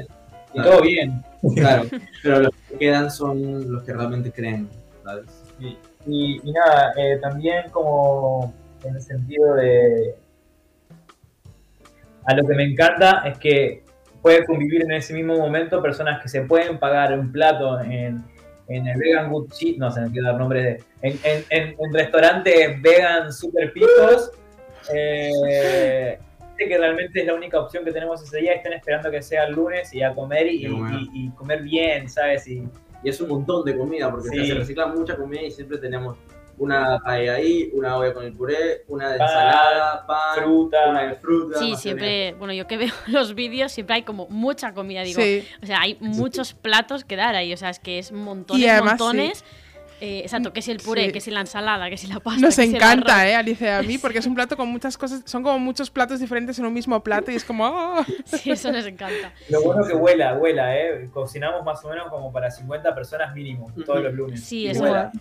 [0.53, 1.23] y todo bien.
[1.55, 1.83] Claro,
[2.21, 4.67] pero los que quedan son los que realmente creen,
[5.03, 5.25] ¿sabes?
[5.59, 10.15] Y, y- y nada, eh, también como en el sentido de...
[12.25, 13.83] A lo que me encanta es que
[14.21, 18.23] puede convivir en ese mismo momento personas que se pueden pagar un plato en,
[18.75, 20.83] en el Vegan Good Cheat, no se me quiero dar nombres de...
[21.01, 24.31] En, en, en- en restaurantes vegan super picos,
[24.93, 26.17] eh,
[26.57, 29.53] que realmente es la única opción que tenemos ese día, están esperando que sea el
[29.55, 30.93] lunes y a comer y, comer.
[31.13, 32.47] y- y comer bien, ¿sabes?
[32.47, 32.63] Y,
[33.03, 34.45] Y es un montón de comida, porque Sí.
[34.45, 36.19] se recicla mucha comida y siempre tenemos
[36.61, 40.77] una paella ahí, una olla con el puré, una de Pan, ensalada, pan, fruta.
[40.89, 41.57] una de fruta.
[41.57, 45.19] Sí, siempre, bueno, yo que veo los vídeos, siempre hay como mucha comida, digo.
[45.19, 45.43] Sí.
[45.63, 48.67] O sea, hay muchos platos que dar ahí, o sea, es que es montones, Y
[48.67, 49.43] además, montones.
[50.03, 51.11] Eh, exacto, que si el puré, Sí.
[51.11, 52.41] que si la ensalada, que si la pasta.
[52.41, 53.29] Nos que si el encanta, arroz.
[53.31, 53.77] ¿eh, Alicia?
[53.79, 56.65] A mí, porque es un plato con muchas cosas, son como muchos platos diferentes en
[56.65, 57.65] un mismo plato y es como...
[57.67, 58.05] ¡ah!
[58.25, 59.31] Sí, eso nos encanta.
[59.49, 61.07] Lo bueno que vuela, vuela, ¿eh?
[61.13, 64.43] Cocinamos más o menos como para 50 personas mínimo todos los lunes.
[64.43, 65.11] Sí, vuela.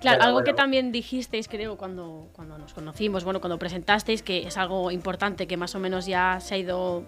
[0.00, 4.46] Claro, Bueno, algo que también dijisteis, creo, cuando, cuando nos conocimos, bueno, cuando presentasteis, que
[4.46, 7.02] es algo importante que más o menos ya se ha ido,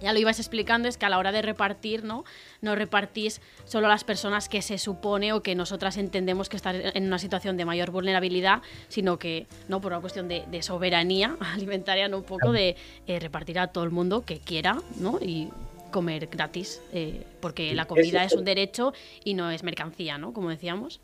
[0.00, 2.24] ya lo ibas explicando, es que a la hora de repartir, ¿no?
[2.62, 6.76] No repartís solo a las personas que se supone o que nosotras entendemos que están
[6.76, 9.82] en una situación de mayor vulnerabilidad, sino que, ¿no?
[9.82, 12.18] Por una cuestión de, de soberanía alimentaria, ¿no?
[12.18, 15.18] Un poco de eh, repartir a todo el mundo que quiera, ¿no?
[15.20, 15.50] Y
[15.90, 20.32] comer gratis, eh, porque la comida es un derecho y no es mercancía, ¿no?
[20.32, 21.00] Como decíamos.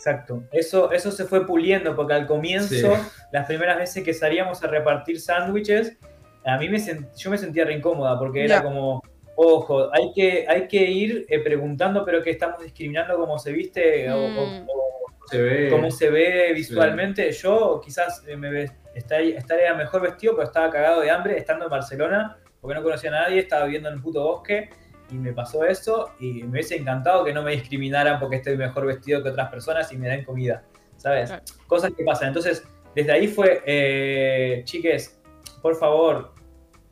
[0.00, 0.44] Exacto.
[0.50, 3.02] Eso, eso se fue puliendo porque al comienzo, Sí.
[3.32, 5.98] las primeras veces que salíamos a repartir sándwiches,
[6.46, 8.62] a mí me sent- yo me sentía re incómoda porque era Ya.
[8.62, 9.02] como,
[9.36, 14.10] ojo, hay que, hay que ir eh, preguntando, pero que estamos discriminando cómo se viste
[14.10, 14.66] o- o- Mm.
[14.70, 15.68] o, Se ve.
[15.70, 17.30] cómo se ve visualmente.
[17.32, 22.38] Yo quizás eh, me estaría mejor vestido, pero estaba cagado de hambre estando en Barcelona,
[22.58, 24.70] porque no conocía a nadie, estaba viviendo en un puto bosque
[25.10, 28.86] y me pasó eso y me hubiese encantado que no me discriminaran porque estoy mejor
[28.86, 30.62] vestido que otras personas y me den comida,
[30.96, 31.28] ¿sabes?
[31.30, 31.44] Claro.
[31.66, 32.28] Cosas que pasan.
[32.28, 35.20] Entonces, desde ahí fue, eh, chiques,
[35.62, 36.34] por favor,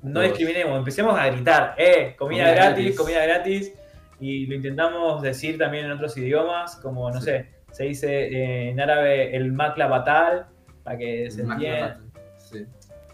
[0.03, 2.97] no discriminemos, empecemos a gritar, eh, comida, Comida gratis, gratis.
[2.99, 3.73] comida gratis,
[4.21, 7.27] y lo intentamos decir también en otros idiomas, como, no Sí.
[7.27, 10.47] sé, se dice eh, en árabe el makla batal,
[10.85, 12.01] para que se Más entienda,
[12.39, 12.65] Sí,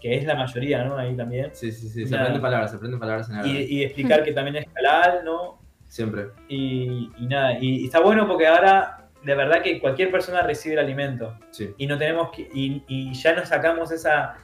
[0.05, 0.97] que es la mayoría, ¿no?
[0.97, 1.49] Ahí también.
[1.53, 1.89] sí, sí.
[1.89, 2.05] sí.
[2.05, 2.23] Se Nada.
[2.25, 3.61] aprenden palabras, se aprenden palabras en Y, árabe.
[3.67, 5.59] y explicar que también es halal, ¿no?
[5.87, 6.25] Siempre.
[6.47, 10.73] Y, y nada, y, y está bueno porque ahora de verdad que cualquier persona recibe
[10.75, 11.71] el alimento Sí.
[11.77, 14.35] y no tenemos que, y, y ya nos sacamos esa,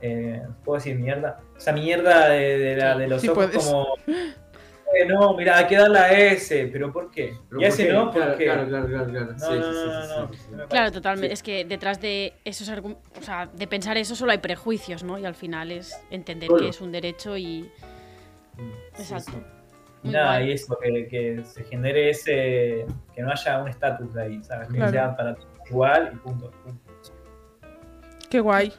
[0.00, 1.40] eh, ¿puedo decir mierda?
[1.56, 3.64] Esa mierda de, de la- de los Sí, ojos puedes.
[3.66, 3.88] como,
[5.06, 7.34] no, mira, hay que darle a ese, pero ¿por qué?
[7.48, 7.92] Pero y ¿por qué?
[7.92, 8.44] no, ¿por Claro, qué?
[8.44, 9.32] claro, claro, claro, claro.
[9.32, 11.28] No, Sí, no, sí, sí, no, sí, sí, Claro, totalmente.
[11.28, 11.32] Sí.
[11.34, 15.18] Es que detrás de esos o sea, de pensar eso solo hay prejuicios, ¿no?
[15.18, 16.62] Y al final es entender Solo.
[16.62, 17.70] que es un derecho y.
[18.98, 19.32] Exacto.
[20.02, 20.50] Muy Nada, guay.
[20.50, 24.68] y eso, que, que se genere ese, que no haya un estatus de ahí, ¿sabes?
[24.68, 26.50] Que sea para todos igual y punto.
[26.62, 26.92] punto.
[28.30, 28.72] Qué guay.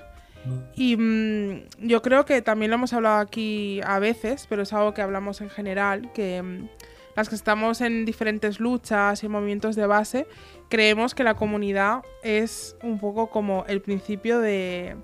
[0.76, 4.94] Y mm, yo creo que también lo hemos hablado aquí a veces, pero es algo
[4.94, 6.68] que hablamos en general, que mm,
[7.16, 10.28] las que estamos en diferentes luchas y movimientos de base,
[10.70, 14.96] creemos que la comunidad es un poco como el principio de,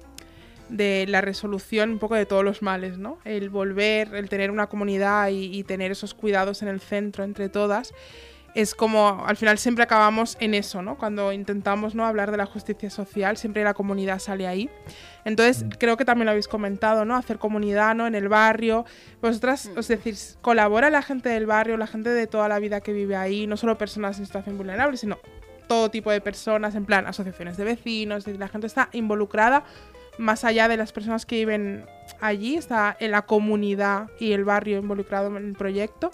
[0.70, 3.18] de la resolución un poco de todos los males, ¿no?
[3.26, 7.50] El volver, el tener una comunidad y, y tener esos cuidados en el centro entre
[7.50, 7.94] todas.
[8.56, 10.98] Es como, al final siempre acabamos en eso, ¿no?
[10.98, 12.06] Cuando intentamos ¿no?
[12.06, 14.70] hablar de la justicia social, siempre la comunidad sale ahí.
[15.26, 17.18] Entonces, creo que también lo habéis comentado, ¿no?
[17.18, 18.08] Hacer comunidad, ¿no?
[18.08, 18.86] En el barrio.
[19.22, 19.78] Vosotras, Mm.
[19.78, 23.18] os decís, colabora la gente del barrio, la gente de toda la vida que vive
[23.18, 25.18] ahí, no solo personas en situación vulnerable, sino
[25.68, 29.64] todo tipo de personas, en plan, asociaciones de vecinos, es decir, la gente está involucrada
[30.18, 31.86] más allá de las personas que viven
[32.22, 36.12] allí, está en la comunidad y el barrio involucrado en el proyecto.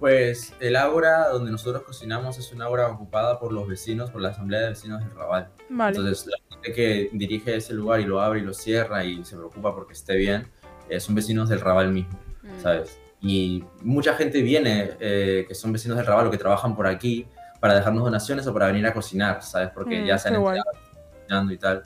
[0.00, 4.30] Pues el aura donde nosotros cocinamos es una aura ocupada por los vecinos, por la
[4.30, 5.48] asamblea de vecinos del Raval.
[5.68, 5.96] Vale.
[5.96, 9.36] Entonces la gente que dirige ese lugar y lo abre y lo cierra y se
[9.36, 10.48] preocupa porque esté bien,
[10.88, 12.62] eh, son vecinos del Raval mismo, Mm.
[12.62, 12.98] ¿sabes?
[13.20, 17.26] Y mucha gente viene eh, que son vecinos del Raval o que trabajan por aquí
[17.60, 19.68] para dejarnos donaciones o para venir a cocinar, ¿sabes?
[19.74, 20.64] Porque Mm, ya se han enterado
[21.12, 21.82] cocinando y tal.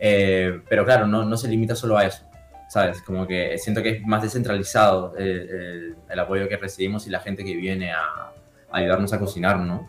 [0.00, 2.22] Eh, pero claro, no, no se limita solo a eso,
[2.68, 3.02] ¿sabes?
[3.02, 7.20] Como que siento que es más descentralizado eh, el, el apoyo que recibimos y la
[7.20, 8.32] gente que viene a, a
[8.70, 9.88] ayudarnos a cocinar, ¿no?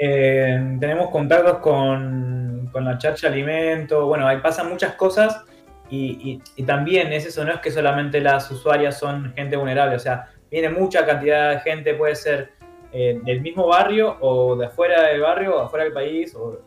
[0.00, 5.42] Eh, tenemos contactos con, con la Charcha Alimento, bueno, ahí pasan muchas cosas
[5.90, 9.96] y, y- y también es eso, no es que solamente las usuarias son gente vulnerable,
[9.96, 12.52] o sea, viene mucha cantidad de gente, puede ser
[12.92, 16.60] eh, del mismo barrio o de afuera del barrio o afuera del país, o,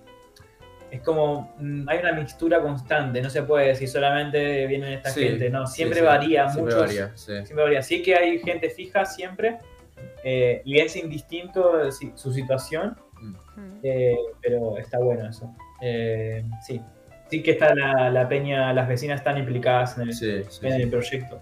[0.92, 5.24] es como, mm, hay una mixtura constante, no se puede decir solamente viene esta Sí,
[5.24, 6.86] gente, no, siempre sí, varía siempre mucho.
[6.86, 7.34] varía, sí.
[7.46, 7.82] Siempre varía.
[7.82, 9.58] Sí que hay gente fija siempre
[10.24, 12.98] eh, y es indistinto eh, su situación,
[13.56, 13.80] Mm.
[13.84, 15.56] eh, pero está bueno eso.
[15.82, 16.82] Eh, sí,
[17.30, 20.74] sí que está la, la peña, las vecinas están implicadas en el, Sí, sí, en
[20.76, 20.82] sí.
[20.82, 21.40] el proyecto.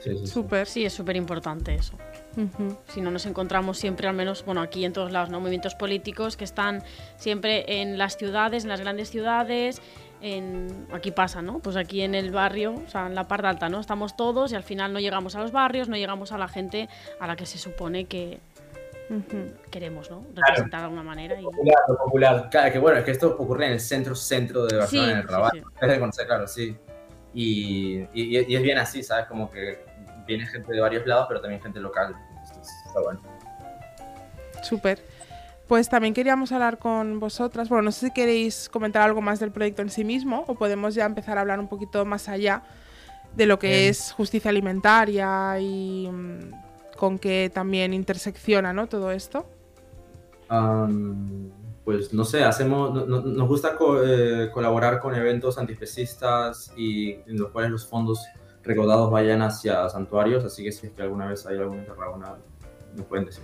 [0.00, 0.26] Sí, sí, sí.
[0.28, 0.66] Súper.
[0.66, 1.94] Sí, es súper importante eso.
[2.36, 2.76] Ujú.
[2.88, 5.40] Si no nos encontramos siempre, al menos, bueno, aquí en todos lados, ¿no?
[5.40, 6.82] Movimientos políticos que están
[7.16, 9.80] siempre en las ciudades, en las grandes ciudades.
[10.20, 11.60] En, aquí pasa, ¿no?
[11.60, 13.78] Pues aquí en el barrio, o sea, en la parte alta, ¿no?
[13.80, 16.88] Estamos todos y al final no llegamos a los barrios, no llegamos a la gente
[17.20, 18.40] a la que se supone que
[19.10, 19.52] Ujú.
[19.70, 20.24] queremos, ¿no?
[20.34, 21.40] Representar de alguna manera.
[21.40, 21.44] Y...
[21.44, 22.48] Popular, lo popular.
[22.50, 25.18] Claro, que bueno, es que esto ocurre en el centro, centro de Barcelona, Sí, en
[25.18, 25.52] el sí, Rabat.
[25.54, 25.62] sí.
[25.80, 26.76] Es de conocer, claro, sí.
[27.34, 29.26] Y, y, y es bien así, ¿sabes?
[29.26, 29.84] Como que
[30.28, 32.14] viene gente de varios lados, pero también gente local.
[32.46, 33.20] Entonces, está bueno.
[34.62, 35.02] Súper.
[35.66, 37.68] Pues también queríamos hablar con vosotras.
[37.68, 40.94] Bueno, no sé si queréis comentar algo más del proyecto en sí mismo o podemos
[40.94, 42.62] ya empezar a hablar un poquito más allá
[43.34, 43.90] de lo que Bien.
[43.90, 46.50] es justicia alimentaria y mm,
[46.96, 48.86] con qué también intersecciona ¿no?
[48.88, 49.46] todo esto.
[51.84, 57.12] Pues no sé, hacemos, no- no- nos gusta co- eh, colaborar con eventos antiespecistas y
[57.12, 58.20] en los cuales los fondos
[58.68, 62.34] recaudados vayan hacia santuarios, así que si es que alguna vez hay algún Tarragona,
[62.94, 63.42] nos pueden decir.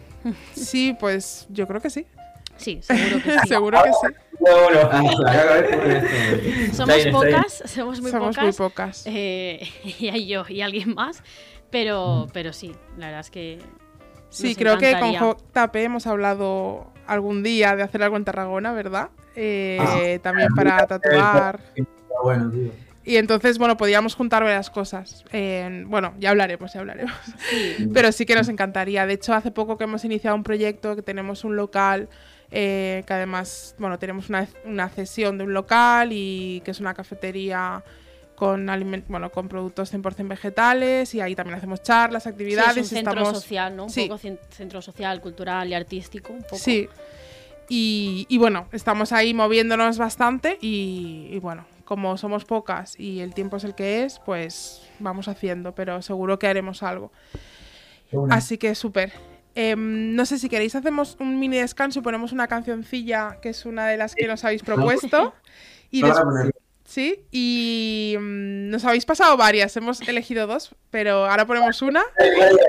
[0.54, 2.06] Sí, pues yo creo que sí.
[2.56, 3.38] Sí, seguro que sí.
[3.48, 3.92] Seguro que
[5.00, 5.16] sí.
[5.26, 5.62] Ah,
[6.72, 8.44] Somos pocas, somos muy Somos pocas.
[8.44, 9.02] muy pocas.
[9.06, 9.60] eh,
[9.98, 11.22] y hay yo y alguien más.
[11.70, 13.58] Pero, pero sí, la verdad es que.
[14.28, 15.12] Sí, nos creo que con.
[15.12, 19.08] JP hemos hablado algún día de hacer algo en Tarragona, ¿verdad?
[19.34, 20.20] Eh, Ah.
[20.22, 21.60] también para tatuar.
[21.74, 21.90] Está
[22.22, 22.70] bueno, tío.
[23.06, 25.24] Y entonces, bueno, podíamos juntar varias cosas.
[25.32, 27.12] Eh, bueno, ya hablaremos, ya hablaremos.
[27.50, 29.06] Sí, Pero sí que nos encantaría.
[29.06, 32.08] De hecho, hace poco que hemos iniciado un proyecto, que tenemos un local,
[32.50, 36.94] eh, que además, bueno, tenemos una, una cesión de un local y que es una
[36.94, 37.84] cafetería
[38.36, 42.76] con, aliment- bueno, con productos 100% vegetales y ahí también hacemos charlas, sí, actividades.
[42.78, 43.38] es un centro estamos...
[43.42, 43.84] social, ¿no?
[43.84, 44.08] Un Sí.
[44.08, 44.18] poco
[44.50, 46.32] centro social, cultural y artístico.
[46.32, 46.56] Un poco.
[46.56, 46.88] Sí.
[47.68, 53.34] Y, y bueno, estamos ahí moviéndonos bastante y, y bueno, como somos pocas y el
[53.34, 57.12] tiempo es el que es, pues vamos haciendo, pero seguro que haremos algo.
[58.30, 59.12] Así que súper.
[59.56, 63.64] Em, no sé si queréis hacemos un mini descanso y ponemos una cancioncilla que es
[63.66, 65.34] una de las que nos habéis propuesto.
[65.90, 66.54] Y Vamos a des- poner-
[66.94, 72.02] sí, y mm, nos habéis pasado varias, hemos elegido dos, pero ahora ponemos una.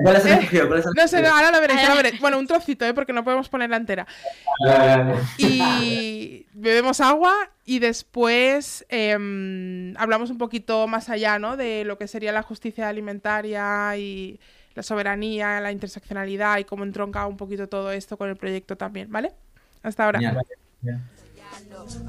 [0.01, 0.67] ¿Cuál es el escogido?
[0.67, 1.35] ¿Cuál es el No sé, escogido?
[1.35, 2.19] ahora lo veréis, ahora lo veréis.
[2.19, 2.93] Bueno, un trocito, ¿eh?
[2.95, 4.07] porque no podemos ponerla entera.
[4.67, 7.33] Eh, y bebemos agua
[7.65, 11.55] y después em, hablamos un poquito más allá, ¿no?
[11.55, 14.39] De lo que sería la justicia alimentaria y
[14.73, 19.11] la soberanía, la interseccionalidad y cómo entronca un poquito todo esto con el proyecto también,
[19.11, 19.33] ¿vale?
[19.83, 20.19] Hasta ahora.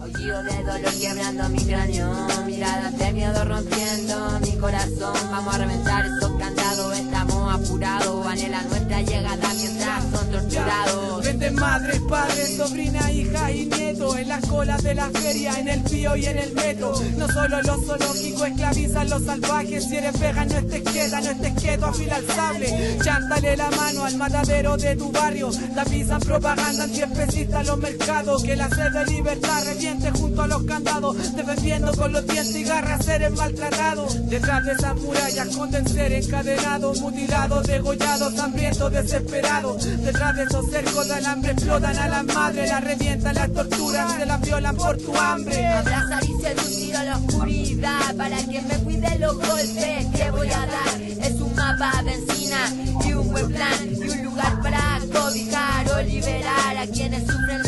[0.00, 2.12] Aullido de dolor quebrando mi cráneo
[2.46, 5.14] Miradas de miedo rompiendo mi corazón.
[5.30, 11.24] Vamos a reventar estos candados Estamos apurados Anhela nuestra llegada mientras son torturados.
[11.24, 15.82] Venden madres, padres, sobrina, hija y nieto En las colas de la feria, en el
[15.82, 20.48] pío y en el metro No solo los zoológicos esclavizan los salvajes Si eres vegan
[20.48, 22.98] no estés quieta, no estés quieto, afila el sable.
[23.02, 28.56] Chántale la mano al matadero de tu barrio Tapizan propaganda antiespecista en los mercados Que
[28.56, 33.04] la sed de libertad reviente junto a los candados Defendiendo con los dientes y garras
[33.04, 40.42] seres maltratados Detrás de esas murallas esconden seres encadenados Mutilados, degollados, hambrientos, desesperados Detrás de
[40.44, 44.76] esos cercos de alambre explotan a las madres Las revientan, las torturan, se las violan
[44.76, 45.66] por tu hambre.
[45.66, 50.66] Abrazar y seducir a la oscuridad Para que me cuide los golpes que voy a
[50.66, 51.02] dar.
[51.22, 52.72] Es un mapa de encina
[53.04, 57.65] y un buen plan Y un lugar para cobijar o liberar A quienes sufren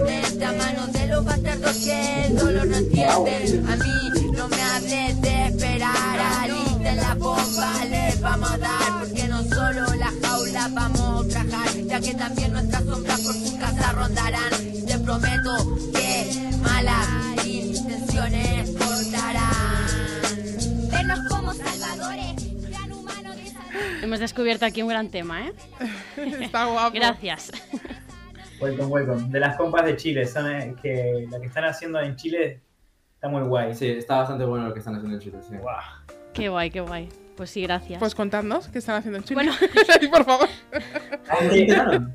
[0.00, 3.72] mente A manos de los bastardos que el dolor no entiende grande.
[3.72, 9.28] A mí no me hables de esperar, alisten la bomba, les vamos a dar, porque
[9.28, 13.92] no solo la jaula vamos a trajar, ya que también nuestras sombras por su casa
[13.92, 14.50] rondarán.
[14.86, 19.86] Te prometo que malas intenciones cortarán.
[20.90, 23.60] Vernos como salvadores, gran humano de esa...
[24.02, 25.52] Hemos descubierto aquí un gran tema, ¿eh?
[26.40, 26.94] Está guapo.
[26.94, 27.52] Gracias.
[28.60, 29.28] Welcome, welcome.
[29.28, 32.62] De las compas de Chile, son eh, que la que están haciendo en Chile
[33.14, 33.74] está muy guay.
[33.74, 35.38] Sí, está bastante bueno lo que están haciendo en Chile.
[35.46, 35.56] Sí.
[35.56, 35.76] Guau.
[36.32, 37.08] Qué guay, qué guay.
[37.36, 37.98] Pues sí, gracias.
[37.98, 39.42] Pues contadnos qué están haciendo en Chile.
[39.42, 39.52] Bueno.
[40.00, 40.48] Sí, por favor.
[41.28, 42.08] Ah.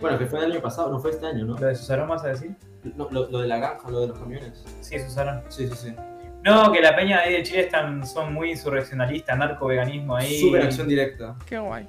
[0.00, 1.58] Bueno, que fue el año pasado, no fue este año, ¿no?
[1.58, 2.54] ¿Lo de Susarón vas a decir?
[2.96, 4.64] No, lo, lo de la granja, lo de los camiones.
[4.80, 5.42] Sí, Susarón.
[5.48, 5.94] Sí, sí, sí.
[6.42, 10.38] No, que la peña ahí de Chile están, son muy insurreccionalistas, narco-veganismo ahí.
[10.38, 11.34] Super acción directa.
[11.46, 11.88] Qué guay.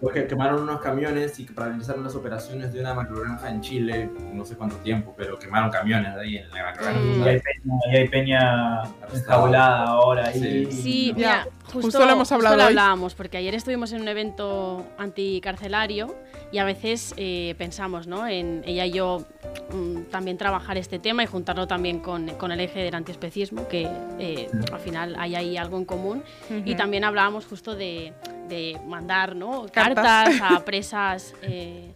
[0.00, 4.56] Porque quemaron unos camiones y paralizaron las operaciones de una macrogranja en Chile, no sé
[4.56, 7.00] cuánto tiempo, pero quemaron camiones ahí en la macrogranja.
[7.00, 7.22] Mm.
[7.22, 10.68] Y hay peña, y hay peña enjaulada ahora ahí.
[10.70, 12.78] Sí, Ya, mira, justo, justo lo hemos hablado justo lo hoy.
[12.78, 16.14] hablábamos, porque ayer estuvimos en un evento anticarcelario
[16.52, 18.26] y a veces eh, pensamos, ¿no?
[18.26, 19.24] En ella y yo
[19.72, 23.88] mm, también trabajar este tema y juntarlo también con, con el eje del antiespecismo, que
[24.18, 26.22] eh, al final hay ahí algo en común.
[26.64, 28.12] Y también hablábamos justo de,
[28.48, 29.66] de mandar, ¿no?
[29.72, 30.04] Cartas.
[30.38, 31.34] Cartas a presas.
[31.42, 31.92] eh,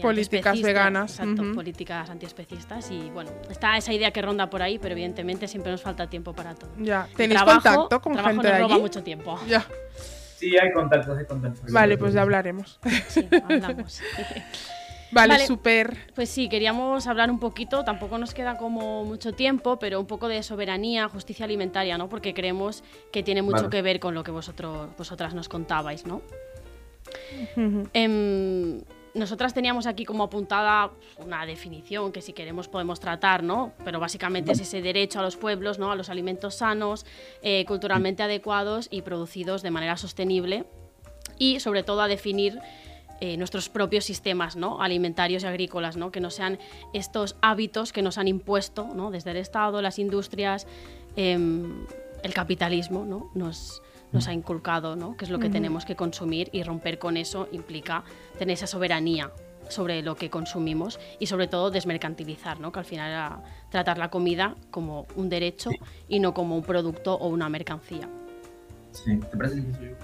[0.00, 1.54] Políticas antiespecistas, veganas, Exacto, ujú.
[1.54, 2.90] políticas antiespecistas.
[2.90, 6.32] Y bueno, está esa idea que ronda por ahí, pero evidentemente siempre nos falta tiempo
[6.32, 6.70] para todo.
[6.78, 7.06] Ya.
[7.16, 8.82] ¿Tenéis trabajo- contacto con trabajo gente nos de roba allí?
[8.82, 9.38] mucho tiempo.
[9.48, 9.66] Ya.
[10.36, 11.70] Sí, hay contactos, hay contactos.
[11.70, 12.80] Vale, pues ya hablaremos.
[13.08, 14.00] Sí, hablamos.
[15.12, 15.46] Vale, Vale.
[15.46, 15.94] súper.
[16.14, 20.26] Pues sí, queríamos hablar un poquito, tampoco nos queda como mucho tiempo, pero un poco
[20.26, 22.08] de soberanía, justicia alimentaria, ¿no?
[22.08, 23.68] Porque creemos que tiene mucho Vale.
[23.68, 26.22] que ver con lo que vosotros, vosotras nos contabais, ¿no?
[29.14, 33.72] Nosotras teníamos aquí como apuntada una definición que si queremos podemos tratar, ¿no?
[33.84, 35.92] Pero básicamente es ese derecho a los pueblos, ¿no?
[35.92, 37.04] A los alimentos sanos,
[37.42, 40.64] eh, culturalmente adecuados y producidos de manera sostenible
[41.38, 42.60] y sobre todo a definir
[43.20, 44.82] eh, nuestros propios sistemas ¿no?
[44.82, 46.10] alimentarios y agrícolas, ¿no?
[46.10, 46.58] que no sean
[46.92, 49.12] estos hábitos que nos han impuesto ¿no?
[49.12, 50.66] desde el Estado, las industrias,
[51.14, 51.86] em,
[52.24, 53.30] el capitalismo ¿no?
[53.34, 53.80] nos,
[54.12, 55.16] nos ha inculcado, ¿no?
[55.16, 55.54] que es lo que Ujú.
[55.54, 58.04] tenemos que consumir y romper con eso implica
[58.38, 59.32] tener esa soberanía
[59.68, 62.72] sobre lo que consumimos y sobre todo desmercantilizar, ¿no?
[62.72, 65.70] que al final era tratar la comida como un derecho
[66.08, 68.08] y no como un producto o una mercancía.
[68.90, 69.96] Sí, ¿te parece que soy yo?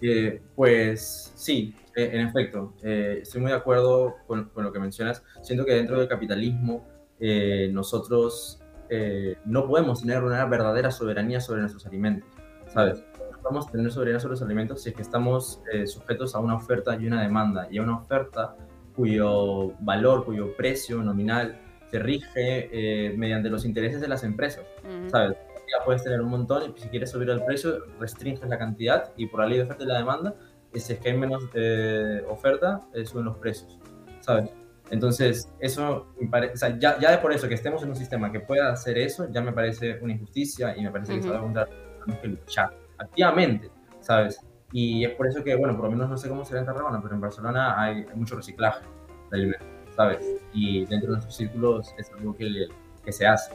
[0.00, 4.78] Eh, pues sí, eh, en efecto, eh, estoy muy de acuerdo con, con lo que
[4.78, 5.22] mencionas.
[5.42, 6.86] Siento que dentro del capitalismo
[7.18, 12.28] eh, nosotros eh, no podemos tener una verdadera soberanía sobre nuestros alimentos,
[12.72, 13.04] ¿sabes?
[13.42, 16.96] Podemos tener soberanía sobre los alimentos si es que estamos eh, sujetos a una oferta
[16.96, 18.56] y una demanda, y a una oferta
[18.94, 21.58] cuyo valor, cuyo precio nominal
[21.90, 24.64] se rige eh, mediante los intereses de las empresas.
[24.84, 25.10] Ujú.
[25.10, 25.36] ¿sabes?
[25.56, 29.26] Ya puedes tener un montón y si quieres subir el precio, restringes la cantidad y
[29.26, 30.34] por la ley de oferta y la demanda,
[30.74, 33.78] y si es que hay menos eh, oferta, eh, suben los precios,
[34.20, 34.50] ¿sabes?
[34.90, 37.96] Entonces, eso me parece, o sea, ya, ya de por eso que estemos en un
[37.96, 41.26] sistema que pueda hacer eso, ya me parece una injusticia y me parece que es
[41.26, 44.40] algo contra tenemos que luchar activamente, ¿sabes?
[44.72, 47.00] Y es por eso que, bueno, por lo menos no sé cómo será en Tarragona,
[47.02, 48.84] pero en Barcelona hay, hay mucho reciclaje
[49.30, 50.24] de alimentos, ¿sabes?
[50.52, 52.68] Y dentro de nuestros círculos es algo que,
[53.04, 53.52] que se hace.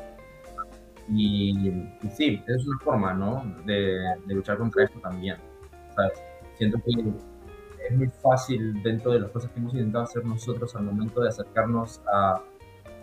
[1.08, 1.70] Y,
[2.02, 3.46] y sí, es una forma, ¿no?
[3.66, 5.38] De, de luchar contra esto también,
[5.96, 6.22] ¿sabes?
[6.58, 6.92] Siento que
[7.88, 11.30] es muy fácil dentro de las cosas que hemos intentado hacer nosotros al momento de
[11.30, 12.42] acercarnos a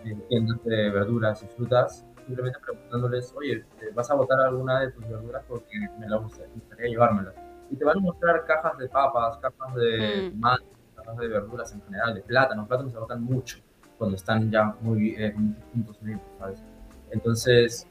[0.05, 4.91] eh, tiendas de verduras y frutas, simplemente preguntándoles, oye, eh, ¿vas a botar alguna de
[4.91, 7.33] tus verduras porque me la gusta- me gustaría llevármela?
[7.69, 10.41] Y te van a mostrar cajas de papas, cajas de Mm.
[10.95, 12.67] cajas de verduras en general, de plátanos.
[12.67, 13.57] Plátanos se botan mucho
[13.97, 15.33] cuando están ya muy eh,
[15.73, 15.97] juntos,
[16.39, 16.63] ¿sabes?
[17.11, 17.87] Entonces,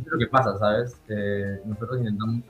[0.00, 1.00] es lo que pasa, ¿sabes?
[1.08, 2.42] Eh, nosotros intentamos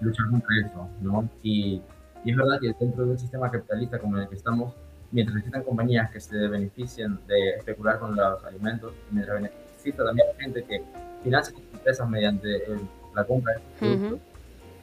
[0.00, 1.28] luchar contra eso, ¿no?
[1.42, 1.82] Y,
[2.24, 4.74] y es verdad que dentro de un sistema capitalista como el que estamos,
[5.12, 9.36] mientras existan compañías que se beneficien de especular con los alimentos, mientras
[9.80, 10.82] exista también gente que
[11.22, 12.80] financia sus empresas mediante el-
[13.14, 14.20] la compra de estos productos, Ujú.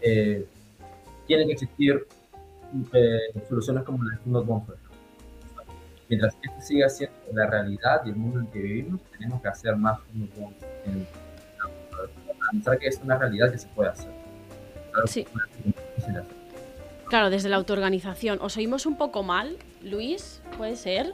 [0.01, 0.45] eh,
[1.27, 2.07] tienen que existir
[2.93, 4.97] eh, soluciones como la de Food Not Bomb, por ejemplo.
[6.09, 9.47] Mientras esto siga siendo la realidad y el mundo en el que vivimos, tenemos que
[9.47, 10.11] hacer más para
[12.51, 14.11] demostrar que es una realidad que se puede hacer.
[14.91, 15.25] Claro, Sí.
[15.97, 16.23] hacer.
[17.07, 18.39] Claro, desde la autoorganización.
[18.41, 20.41] ¿Os oímos un poco mal, Luis?
[20.57, 21.13] ¿Puede ser?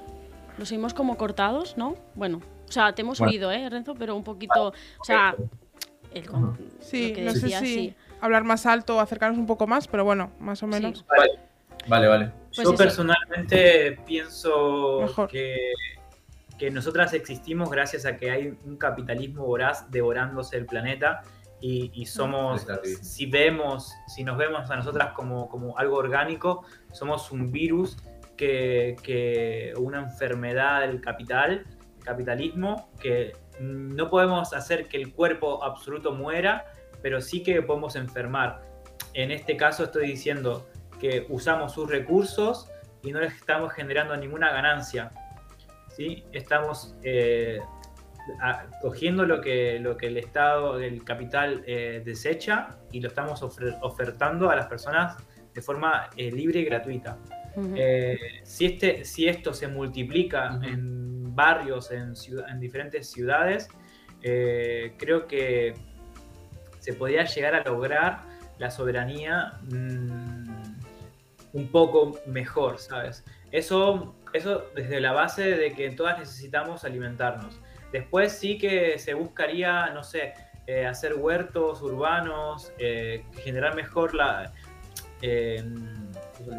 [0.58, 1.96] ¿Los oímos como cortados, no?
[2.16, 2.42] Bueno,
[2.74, 3.32] o sea, te hemos Bueno.
[3.32, 3.94] oído, ¿eh, Renzo?
[3.94, 4.70] Pero un poquito...
[5.00, 5.36] O sea,
[6.12, 6.26] el.
[6.80, 7.96] Sí, lo que no sé si sí.
[8.20, 11.00] hablar más alto o acercarnos un poco más, pero bueno, más o menos.
[11.00, 11.06] Sí.
[11.88, 12.32] Vale, vale.
[12.56, 12.76] Pues Yo eso.
[12.76, 15.30] personalmente pienso Mejor.
[15.30, 15.74] que,
[16.58, 21.22] que nosotras existimos gracias a que hay un capitalismo voraz devorándose el planeta
[21.66, 22.68] y, somos,
[23.02, 27.96] si vemos, si nos vemos a nosotras como, como algo orgánico, somos un virus
[28.36, 31.66] que, que una enfermedad del capital,
[32.04, 36.66] capitalismo, que no podemos hacer que el cuerpo absoluto muera,
[37.02, 38.62] pero sí que podemos enfermar.
[39.14, 40.68] En este caso estoy diciendo
[41.00, 42.70] que usamos sus recursos
[43.04, 45.12] y no les estamos generando ninguna ganancia.
[45.90, 46.24] ¿sí?
[46.32, 47.60] Estamos eh,
[48.82, 54.50] cogiendo lo que, lo que el Estado, el capital eh, desecha y lo estamos ofertando
[54.50, 55.18] a las personas
[55.54, 57.18] de forma eh, libre y gratuita.
[57.76, 62.14] Eh, si, este, si esto se multiplica en barrios, en,
[62.50, 63.70] en diferentes ciudades,
[64.22, 65.74] creo que
[66.80, 68.24] se podría llegar a lograr
[68.58, 70.84] la soberanía mm,
[71.54, 73.24] un poco mejor, ¿sabes?
[73.52, 77.60] Eso, eso desde la base de que todas necesitamos alimentarnos.
[77.92, 80.34] Después sí que se buscaría, no sé,
[80.66, 84.52] eh, hacer huertos urbanos, eh, generar mejor la...
[85.22, 85.64] Eh,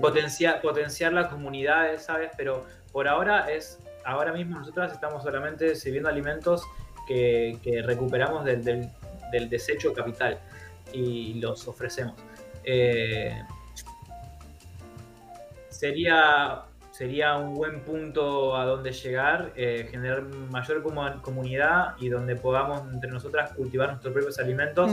[0.01, 2.31] potenciar, potenciar las comunidades, ¿sabes?
[2.37, 6.63] Pero por ahora es, ahora mismo nosotras estamos solamente sirviendo alimentos
[7.07, 10.39] que, recuperamos del, del, desecho capital
[10.93, 12.15] y los ofrecemos.
[15.69, 20.81] sería sería un buen punto a donde llegar, eh, generar mayor
[21.23, 24.93] comunidad y donde podamos entre nosotras cultivar nuestros propios alimentos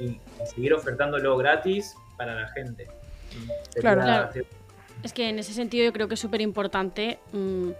[0.00, 2.86] y, seguir ofertándolo gratis para la gente.
[3.78, 4.30] Claro,
[5.02, 7.70] Es que en ese sentido yo creo que es súper importante mm,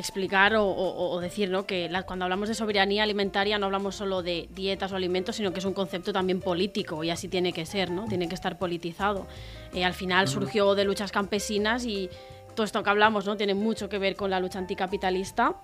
[0.00, 1.66] explicar o, decir ¿no?
[1.66, 5.58] que cuando hablamos de soberanía alimentaria no hablamos solo de dietas o alimentos, sino que
[5.58, 8.06] es un concepto también político y así tiene que ser, ¿no?
[8.06, 9.26] tiene que estar politizado.
[9.74, 12.08] Eh, al final surgió de luchas campesinas y
[12.54, 13.36] todo esto que hablamos ¿no?
[13.36, 15.56] tiene mucho que ver con la lucha anticapitalista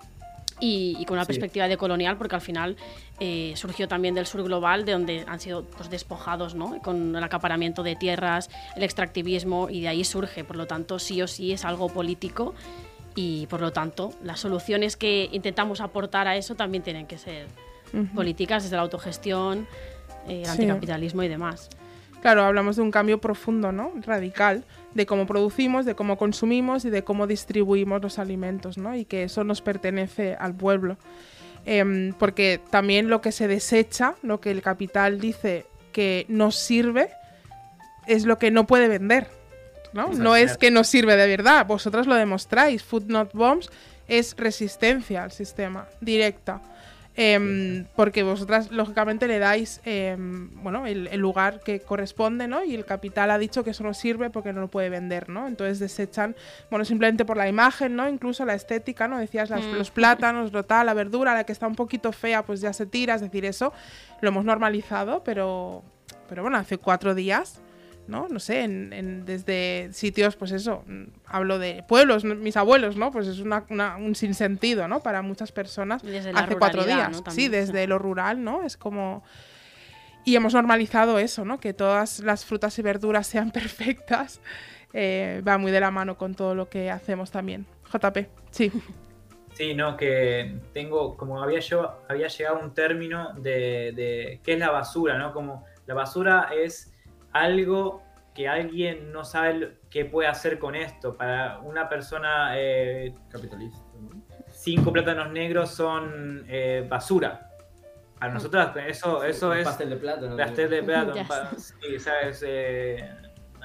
[0.59, 2.77] y, con una perspectiva de colonial, porque al final
[3.19, 6.81] eh, surgió también del sur global, de donde han sido pues, despojados ¿no?
[6.81, 10.45] con el acaparamiento de tierras, el extractivismo, y de ahí surge.
[10.45, 12.53] Por lo tanto, sí o sí es algo político
[13.15, 17.47] y por lo tanto las soluciones que intentamos aportar a eso también tienen que ser
[18.13, 19.67] políticas desde la autogestión,
[20.27, 21.69] eh, el anticapitalismo y demás.
[22.21, 23.91] Claro, hablamos de un cambio profundo, ¿no?
[24.01, 28.95] Radical de cómo producimos, de cómo consumimos y de cómo distribuimos los alimentos, ¿no?
[28.95, 30.97] Y que eso nos pertenece al pueblo.
[31.65, 37.09] Em, porque también lo que se desecha, lo que el capital dice que nos sirve,
[38.07, 39.27] es lo que no puede vender.
[39.95, 40.09] ¿No?
[40.09, 42.83] no es que nos sirve de verdad, vosotros lo demostráis.
[42.83, 43.69] Food Not Bombs
[44.07, 46.61] es resistencia al sistema, directa.
[47.17, 52.65] Em, porque vosotras lógicamente le dais em, bueno el, lugar que corresponde ¿no?
[52.65, 55.47] y el capital ha dicho que eso no sirve porque no lo puede vender ¿no?
[55.47, 56.35] entonces desechan
[56.69, 59.77] bueno simplemente por la imagen no incluso la estética no decías mm.
[59.77, 62.85] los plátanos lo tal la verdura la que está un poquito fea pues ya se
[62.85, 63.71] tira es decir eso
[64.19, 65.83] lo hemos normalizado pero
[66.27, 67.61] pero bueno hace cuatro días
[68.07, 68.27] ¿no?
[68.29, 70.83] No sé, en, desde sitios, pues eso,
[71.25, 73.11] hablo de pueblos, mis abuelos, ¿no?
[73.11, 74.99] Pues es un sinsentido, ¿no?
[75.01, 77.21] Para muchas personas hace cuatro días.
[77.29, 78.63] sí, desde lo rural, ¿no?
[78.63, 79.23] Es como...
[80.23, 81.59] Y hemos normalizado eso, ¿no?
[81.59, 84.41] Que todas las frutas y verduras sean perfectas.
[84.91, 87.65] Eh, va muy de la mano con todo lo que hacemos también.
[87.91, 88.71] JP, sí.
[89.53, 94.53] Sí, no, que tengo, como había yo, había llegado a un término de, de qué
[94.53, 95.31] es la basura, ¿no?
[95.31, 96.91] Como la basura es
[97.35, 98.01] algo
[98.33, 101.15] que alguien no sabe qué puede hacer con esto.
[101.15, 103.79] Para una persona eh, capitalista,
[104.49, 107.51] cinco plátanos negros son eh, basura.
[108.17, 109.65] Para nosotros eso, eso es...
[109.65, 110.37] Pastel de plátano.
[110.37, 111.49] Pastel de plátano.
[111.57, 112.43] sí, ¿sabes?
[112.47, 113.09] Eh,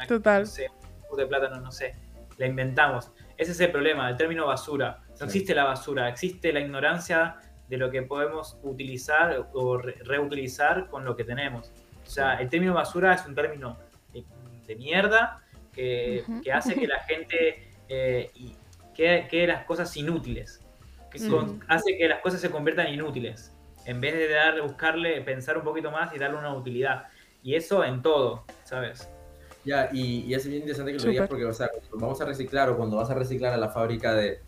[0.09, 0.43] Total.
[0.43, 0.69] No sé,
[1.17, 1.95] de plátano, no sé.
[2.37, 3.13] La inventamos.
[3.37, 5.03] Ese es el problema, el término basura.
[5.21, 7.37] No existe la basura, existe la ignorancia
[7.69, 11.73] de lo que podemos utilizar o reutilizar con lo que tenemos.
[12.11, 13.79] O sea, el término basura es un término
[14.13, 18.33] de, mierda que, hace que la gente eh,
[18.93, 20.61] quede, las cosas inútiles.
[21.13, 21.21] Que
[21.69, 23.55] hace que las cosas se conviertan inútiles.
[23.85, 27.05] En vez de dar, buscarle, pensar un poquito más y darle una utilidad.
[27.45, 29.09] Y eso en todo, ¿sabes?
[29.65, 32.71] Ya, y, es bien interesante que lo digas porque, o sea, cuando vamos a reciclar
[32.71, 34.41] o cuando vas a reciclar a la fábrica de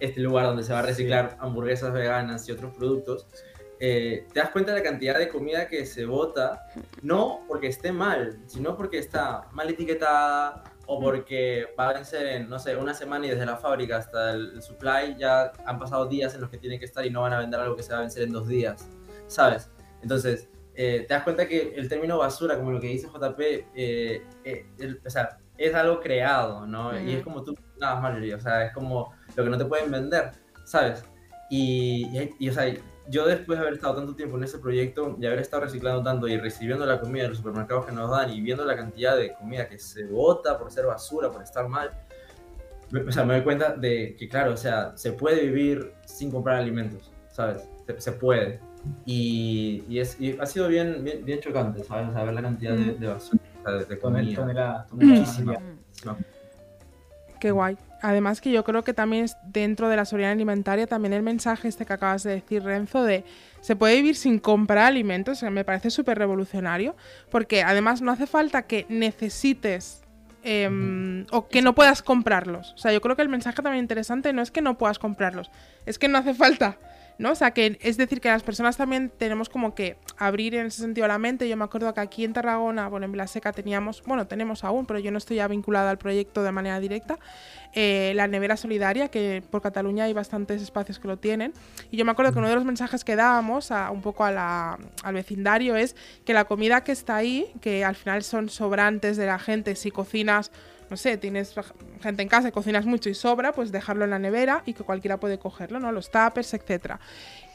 [0.00, 3.28] este lugar donde se va a reciclar hamburguesas veganas y otros productos,
[3.82, 6.66] eh, te das cuenta de la cantidad de comida que se bota,
[7.02, 12.48] no porque esté mal, sino porque está mal etiquetada o porque va a vencer en,
[12.48, 16.34] no sé, una semana y desde la fábrica hasta el, supply ya han pasado días
[16.34, 17.98] en los que tiene que estar y no van a vender algo que se va
[17.98, 18.88] a vencer en dos días,
[19.26, 19.70] ¿sabes?
[20.02, 23.40] Entonces, eh, te das cuenta que el término basura, como lo que dice JP,
[23.74, 24.22] eh,
[25.04, 26.98] o sea, es algo creado, ¿no?
[27.00, 29.90] Y es como tú nada más, o sea, es como lo que no te pueden
[29.90, 30.32] vender
[30.70, 31.04] ¿sabes?
[31.50, 32.72] Y, y, y, o sea,
[33.10, 36.28] yo después de haber estado tanto tiempo en ese proyecto y haber estado reciclando tanto
[36.28, 39.34] y recibiendo la comida de los supermercados que nos dan y viendo la cantidad de
[39.34, 41.90] comida que se bota por ser basura, por estar mal,
[42.90, 46.30] me- o sea, me doy cuenta de que, claro, o sea, se puede vivir sin
[46.30, 47.68] comprar alimentos, ¿sabes?
[47.86, 48.60] Se, se puede.
[49.04, 52.08] Y, y es, y ha sido bien, bien, bien chocante, ¿sabes?
[52.08, 54.34] O sea, ver la cantidad de, de basura, o sea, de, de comida.
[54.36, 55.62] toneladas, Muchísima, toneladas.
[55.88, 56.16] muchísima.
[57.40, 57.76] Qué guay.
[58.02, 61.68] Además que yo creo que también es dentro de la soberanía alimentaria también el mensaje
[61.68, 63.24] este que acabas de decir, Renzo, de
[63.60, 66.96] se puede vivir sin comprar alimentos, me parece súper revolucionario,
[67.30, 70.02] porque además no hace falta que necesites
[70.42, 72.72] em, o que no puedas comprarlos.
[72.74, 75.50] O sea, yo creo que el mensaje también interesante no es que no puedas comprarlos,
[75.84, 76.78] es que no hace falta.
[77.20, 77.32] ¿No?
[77.32, 80.80] O sea, que es decir, que las personas también tenemos como que abrir en ese
[80.80, 81.46] sentido la mente.
[81.46, 85.00] Yo me acuerdo que aquí en Tarragona, bueno, en Vilaseca teníamos, bueno, tenemos aún, pero
[85.00, 87.18] yo no estoy ya vinculada al proyecto de manera directa,
[87.74, 91.52] eh, la nevera solidaria, que por Cataluña hay bastantes espacios que lo tienen.
[91.90, 94.86] Y yo me acuerdo que uno de los mensajes que dábamos a, un poco al
[95.12, 99.38] vecindario es que la comida que está ahí, que al final son sobrantes de la
[99.38, 100.50] gente, si cocinas,
[100.90, 101.54] no sé, tienes
[102.02, 104.82] gente en casa y cocinas mucho y sobra, pues dejarlo en la nevera y que
[104.82, 105.92] cualquiera puede cogerlo, ¿no?
[105.92, 106.98] Los tuppers, etcétera.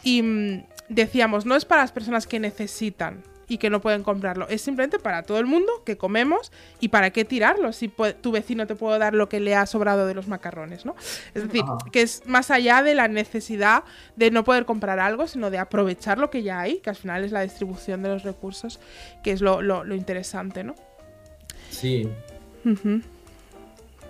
[0.04, 4.48] Y mm, decíamos, no es para las personas que necesitan y que no pueden comprarlo,
[4.50, 7.90] es simplemente para todo el mundo que comemos y para qué tirarlo si
[8.22, 10.96] tu vecino te puede dar lo que le ha sobrado de los macarrones, ¿no?
[11.36, 11.62] Es decir,
[11.92, 13.84] que es más allá de la necesidad
[14.16, 17.24] de no poder comprar algo, sino de aprovechar lo que ya hay, que al final
[17.24, 18.80] es la distribución de los recursos,
[19.24, 20.74] que es lo, lo- lo interesante, ¿no?
[21.70, 22.10] Sí,
[22.66, 23.02] Ujú.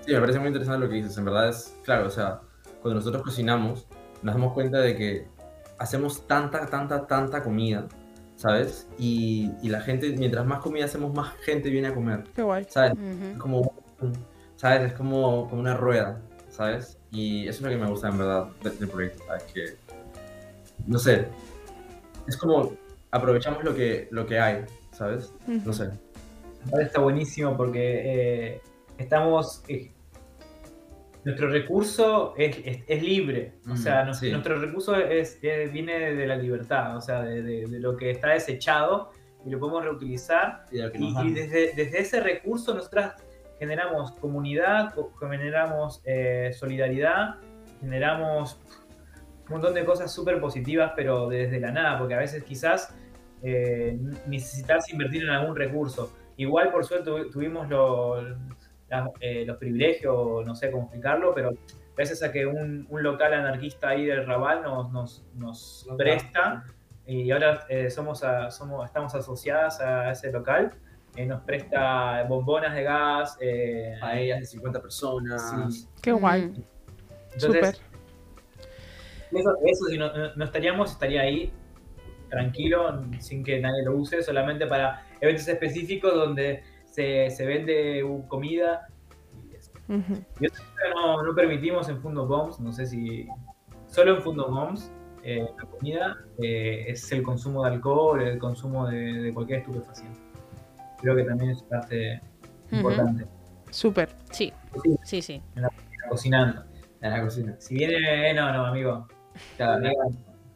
[0.05, 1.17] Sí, me parece muy interesante lo que dices.
[1.17, 2.41] En verdad es, claro, o sea,
[2.81, 3.87] cuando nosotros cocinamos,
[4.21, 5.27] nos damos cuenta de que
[5.79, 7.87] hacemos tanta, tanta, tanta comida,
[8.35, 8.87] ¿sabes?
[8.99, 12.65] Y, y la gente, mientras más comida hacemos, más gente viene a comer, Qué guay.
[12.69, 12.93] ¿sabes?
[13.31, 13.73] Es como,
[14.55, 14.91] ¿sabes?
[14.91, 16.97] Es como, como una rueda, ¿sabes?
[17.11, 19.43] Y eso es lo que me gusta, en verdad, de- del proyecto, ¿sabes?
[19.53, 19.77] Que,
[20.85, 21.27] no sé,
[22.27, 22.73] es como
[23.11, 25.33] aprovechamos lo que, lo que hay, ¿sabes?
[25.65, 25.89] No sé.
[26.71, 28.01] Ahora está buenísimo porque
[28.55, 28.61] eh,
[28.97, 29.63] estamos.
[29.67, 29.91] eh,
[31.25, 33.53] nuestro recurso es, es- es libre.
[33.67, 34.31] O Mm, sea, sí.
[34.31, 38.29] nuestro recurso es, viene de la libertad, o sea, de, de- de lo que está
[38.29, 39.11] desechado
[39.45, 40.65] y lo podemos reutilizar.
[40.71, 43.13] Y, desde, desde ese recurso nosotras
[43.59, 47.35] generamos comunidad, co- generamos eh, solidaridad,
[47.81, 48.59] generamos
[49.47, 52.95] un montón de cosas súper positivas, pero desde la nada, porque a veces quizás
[53.43, 53.97] eh,
[54.27, 56.11] necesitas invertir en algún recurso.
[56.37, 58.21] Igual, por suerte, tuvi- tuvimos lo-
[58.89, 61.51] la- eh, los privilegios, no sé cómo explicarlo, pero
[61.95, 66.63] gracias a que un, un local anarquista ahí del Raval nos, nos, nos presta
[67.07, 70.73] y ahora eh, somos, a- somos estamos asociadas a ese local,
[71.15, 73.37] eh, nos presta bombonas de gas.
[73.39, 75.75] eh, Paellas de 50 personas.
[75.75, 75.87] Sí.
[76.01, 76.51] Qué guay.
[77.33, 77.75] Entonces, Súper.
[79.31, 81.51] Eso, eso si no- no estaríamos, estaría ahí
[82.29, 86.63] tranquilo, sin que nadie lo use, solamente para eventos específicos donde
[86.95, 88.87] se, se vende uh, comida.
[89.51, 89.71] Y eso.
[89.89, 90.47] Y
[90.95, 93.27] no, no permitimos en Fundo Bombs, no sé si.
[93.87, 94.91] Solo en Fundo Bombs,
[95.23, 100.19] eh, la comida eh, es el consumo de alcohol, el consumo de, de cualquier estupefaciente.
[101.01, 102.21] Creo que también es parte
[102.71, 103.27] importante.
[103.69, 104.09] Súper.
[104.31, 104.53] Sí,
[105.03, 105.41] sí, sí.
[106.09, 106.63] Cocinando.
[107.01, 107.55] En la cocina.
[107.59, 109.07] Si viene, eh, no, no, amigo.
[109.59, 110.03] Amiga,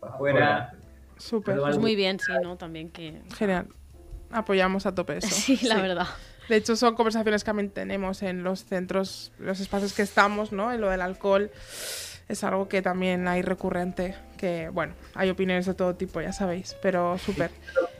[0.01, 0.71] afuera.
[1.17, 1.59] Súper.
[1.59, 2.57] Pues muy bien, sí, ¿no?
[2.57, 3.21] También que...
[3.37, 3.67] Genial.
[4.31, 5.27] Apoyamos a tope eso.
[5.31, 6.07] Sí, la verdad.
[6.49, 10.73] De hecho, son conversaciones que también tenemos en los centros, los espacios que estamos, ¿no?
[10.73, 11.51] En lo del alcohol.
[12.27, 16.75] Es algo que también hay recurrente, que, bueno, hay opiniones de todo tipo, ya sabéis,
[16.81, 17.49] pero súper.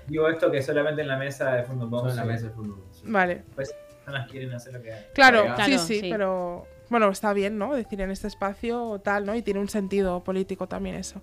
[0.08, 2.12] Digo esto que solamente en la mesa de Fundo Solo Bombs.
[2.12, 2.84] en la eh, mesa de fútbol.
[2.92, 3.02] sí.
[3.06, 3.44] Vale.
[3.56, 3.74] Pues
[4.04, 6.10] personas quieren hacer lo que Claro, Claro, sí, sí, sí.
[6.12, 7.76] pero bueno, está bien, ¿no?
[7.76, 9.36] Decir en este espacio o tal, ¿no?
[9.36, 11.22] Y tiene un sentido político también eso.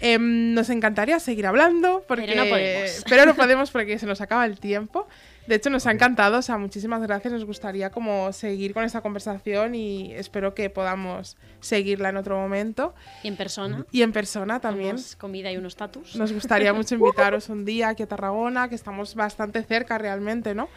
[0.00, 3.04] Em, nos encantaría seguir hablando, porque, Pero no podemos.
[3.08, 5.06] pero no podemos porque se nos acaba el tiempo.
[5.46, 7.32] De hecho, nos ha encantado, o sea, muchísimas gracias.
[7.32, 12.94] Nos gustaría como seguir con esta conversación y espero que podamos seguirla en otro momento.
[13.24, 13.84] Y en persona.
[13.90, 14.90] Y en persona también.
[14.96, 16.14] Tenemos comida y unos tatus.
[16.16, 20.68] Nos gustaría mucho invitaros un día aquí a Tarragona, que estamos bastante cerca realmente, ¿no?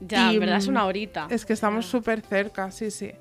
[0.00, 1.26] Ya, y, en verdad es mm, una horita.
[1.30, 3.12] Es que estamos súper cerca, sí, sí.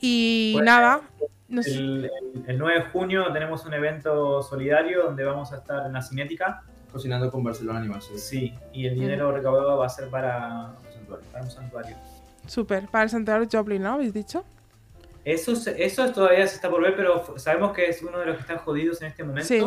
[0.00, 1.00] Y Bueno, nada,
[1.48, 2.04] nos- El,
[2.34, 6.02] el- el 9 de junio tenemos un evento solidario donde vamos a estar en la
[6.02, 6.62] Cinética.
[6.92, 8.00] Cocinando con Barcelona Animal.
[8.02, 8.18] Sí.
[8.18, 10.72] Sí, y el dinero recaudado va a ser para,
[11.32, 11.96] para un santuario.
[12.46, 12.88] súper.
[12.88, 13.94] Para el Santiago Joplin, ¿no?
[13.94, 14.44] ¿Habéis dicho?
[15.24, 18.36] Eso, eso es- todavía se está por ver, pero sabemos que es uno de los
[18.36, 19.46] que están jodidos en este momento.
[19.48, 19.62] Sí.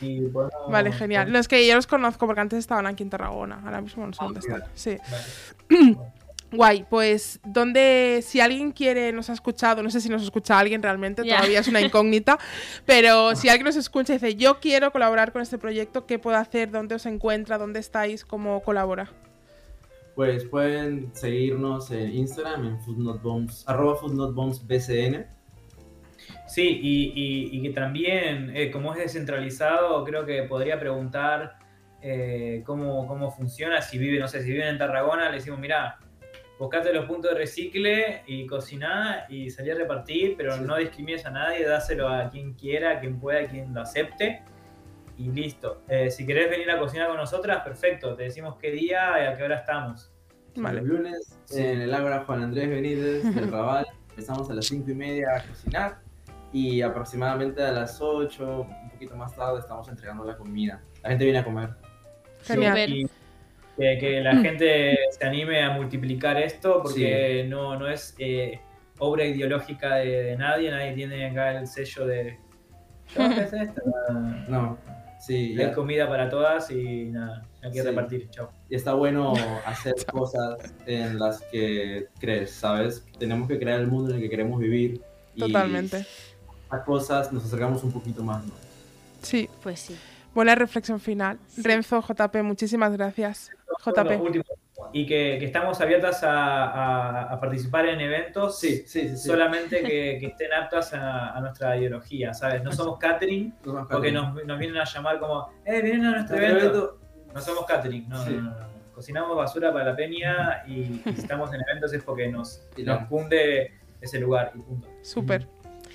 [0.00, 1.30] Y podemos- Vale, genial.
[1.30, 3.60] No, es que yo los conozco porque antes estaban aquí en Tarragona.
[3.64, 4.62] Ahora mismo no sé Ah, dónde están.
[4.74, 4.96] Sí.
[5.68, 5.96] Vale.
[6.50, 10.82] Guay, pues donde si alguien quiere, nos ha escuchado, no sé si nos escucha alguien
[10.82, 12.38] realmente, todavía es una incógnita,
[12.86, 16.38] pero si alguien nos escucha y dice, yo quiero colaborar con este proyecto, ¿qué puedo
[16.38, 16.70] hacer?
[16.70, 17.58] ¿Dónde os encuentra?
[17.58, 18.24] ¿Dónde estáis?
[18.24, 19.10] ¿Cómo colabora?
[20.14, 25.26] Pues pueden seguirnos en Instagram, en foodnotbombs, arroba foodnotbombsbcn.
[26.46, 31.58] Sí, y, y- y que también, eh, como es descentralizado, creo que podría preguntar
[32.00, 33.82] eh, cómo, cómo funciona.
[33.82, 35.98] Si vive, no sé, si viven en Tarragona, le decimos, mira,
[36.58, 41.30] buscate los puntos de recicle y cociná y salí a repartir, pero no discrimines a
[41.30, 44.42] nadie, dáselo a quien quiera, a quien pueda, a quien lo acepte.
[45.16, 45.82] Y listo.
[45.88, 48.14] Eh, si querés venir a cocinar con nosotras, perfecto.
[48.14, 50.12] Te decimos qué día y a qué hora estamos.
[50.54, 50.80] Vale.
[50.80, 53.86] Los lunes en el Ágora Juan Andrés Benítez del Raval.
[54.10, 55.98] Empezamos a las 5 y media a cocinar
[56.52, 60.82] y aproximadamente a las 8, un poquito más tarde, estamos entregando la comida.
[61.02, 61.70] La gente viene a comer.
[62.42, 62.78] Genial.
[62.78, 63.17] Súper.
[63.78, 68.58] Y que, que la gente se anime a multiplicar esto porque no, no es eh,
[68.98, 72.36] obra ideológica de, de nadie, nadie tiene acá el sello de
[73.14, 73.82] yo qué es esto.
[74.48, 74.76] No,
[75.20, 77.86] sí, Hay ya- comida para todas y nada, hay que Sí.
[77.86, 78.50] repartir, chao.
[78.68, 79.34] y está bueno
[79.66, 80.56] hacer cosas
[80.86, 83.04] en las que crees, ¿sabes?
[83.18, 85.00] Tenemos que crear el mundo en el que queremos vivir.
[85.34, 86.04] Y Totalmente.
[86.70, 88.52] a cosas nos acercamos un poquito más, ¿no?
[89.22, 89.96] Sí, Pues sí.
[90.34, 91.38] buena reflexión final.
[91.56, 93.50] Renzo, JP, muchísimas gracias.
[93.84, 94.20] JP.
[94.20, 94.44] último.
[94.92, 99.16] Y que, que estamos abiertas a, a- a participar en eventos Sí, sí, sí.
[99.16, 99.28] sí.
[99.28, 102.62] solamente que, que estén aptas a, a nuestra ideología, ¿sabes?
[102.62, 103.52] No somos catering
[103.90, 106.58] porque nos, nos vienen a llamar como, eh, vienen a nuestro evento.
[106.58, 106.98] evento,
[107.34, 108.30] No somos catering, no, Sí.
[108.34, 108.68] no, no, no.
[108.94, 113.00] Cocinamos basura para la peña y, y si estamos en eventos es porque nos, nos
[113.02, 113.08] no.
[113.08, 114.88] cunde ese lugar y punto.
[115.02, 115.46] Súper.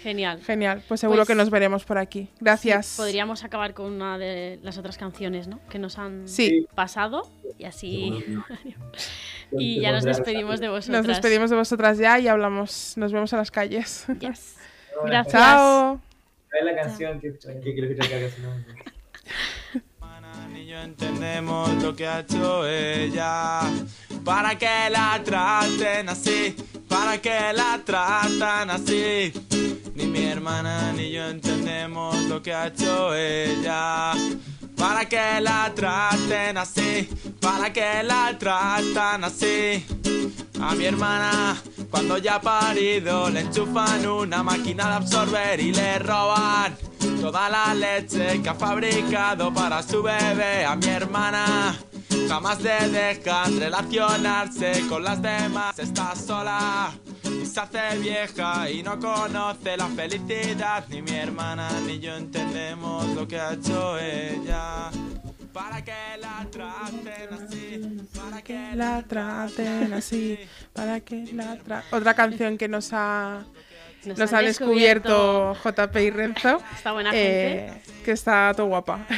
[0.03, 0.41] Genial.
[0.43, 0.83] Genial.
[0.87, 2.27] Pues seguro Pues- que nos veremos por aquí.
[2.41, 2.85] Gracias.
[2.87, 5.59] Sí, podríamos acabar con una de las otras canciones, ¿no?
[5.69, 6.67] Que nos han Sí.
[6.75, 8.13] pasado y así.
[9.51, 10.97] y ya nos despedimos de vosotras.
[11.05, 12.93] Nos despedimos de vosotras ya y hablamos.
[12.97, 14.05] Nos vemos en las calles.
[14.19, 14.57] Yes.
[15.05, 15.31] Gracias.
[15.33, 16.01] Chao.
[16.63, 18.49] la canción que ¿Qué quiero escuchar que haga si no?
[20.51, 23.61] Ni yo entendemos lo que ha hecho ella.
[24.23, 26.55] Para que la traten así,
[26.87, 29.33] para que la tratan así.
[29.95, 34.13] Ni mi hermana ni yo entendemos lo que ha hecho ella.
[34.77, 37.09] Para que la traten así,
[37.39, 39.85] para que la tratan así.
[40.61, 45.99] A mi hermana, cuando ya ha parido, le enchufan una máquina de absorber y le
[45.99, 46.75] roban
[47.23, 50.65] toda la leche que ha fabricado para su bebé.
[50.65, 51.73] A mi hermana,
[52.27, 55.79] jamás le dejan relacionarse con las demás.
[55.79, 56.91] Está sola
[57.41, 60.83] y se hace vieja y no conoce la felicidad.
[60.89, 64.89] Ni mi hermana ni yo entendemos lo que ha hecho ella.
[65.53, 70.39] Para que la traten así, para que La traten así.
[70.73, 73.43] Para que la tra- Otra canción que nos ha.
[74.05, 76.61] Nos, han descubierto JP y Renzo.
[76.75, 78.03] Esta buena eh, gente.
[78.03, 79.05] que está todo guapa.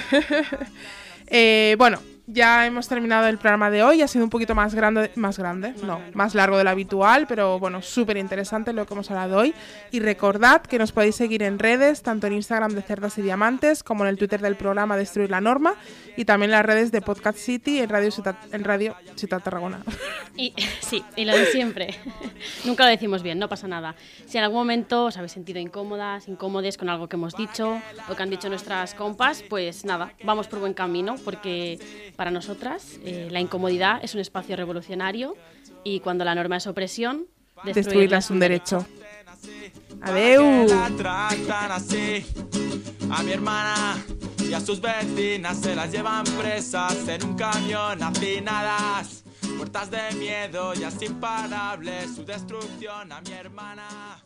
[1.28, 4.02] Eh, bueno, ya hemos terminado el programa de hoy.
[4.02, 7.60] Ha sido un poquito más grande, más grande, no, más largo de lo habitual, pero
[7.60, 9.54] bueno, súper interesante lo que hemos hablado hoy.
[9.92, 13.84] Y recordad que nos podéis seguir en redes, tanto en Instagram de Cerdas y Diamantes,
[13.84, 15.76] como en el Twitter del programa Destruir la Norma,
[16.18, 19.84] y también en las redes de Podcast City en Radio Ciutat, en Radio Ciutat Tarragona.
[20.38, 21.96] Y, sí, y lo de siempre.
[22.66, 23.96] Nunca lo decimos bien, no pasa nada.
[24.26, 28.16] Si en algún momento os habéis sentido incómodas, incómodes con algo que hemos dicho o
[28.16, 31.80] que han dicho nuestras compas, pues nada, vamos por buen camino porque
[32.16, 35.36] para nosotras eh, la incomodidad es un espacio revolucionario
[35.84, 37.28] y cuando la norma es opresión,
[37.64, 38.86] Destruirla es un derecho.
[40.02, 40.68] Adeu.
[43.12, 44.04] A mi hermana
[44.40, 49.24] y a sus vecinas se las llevan presas en un camión hacinadas.
[49.58, 54.26] Puertas de miedo y así imparable su destrucción a mi hermana.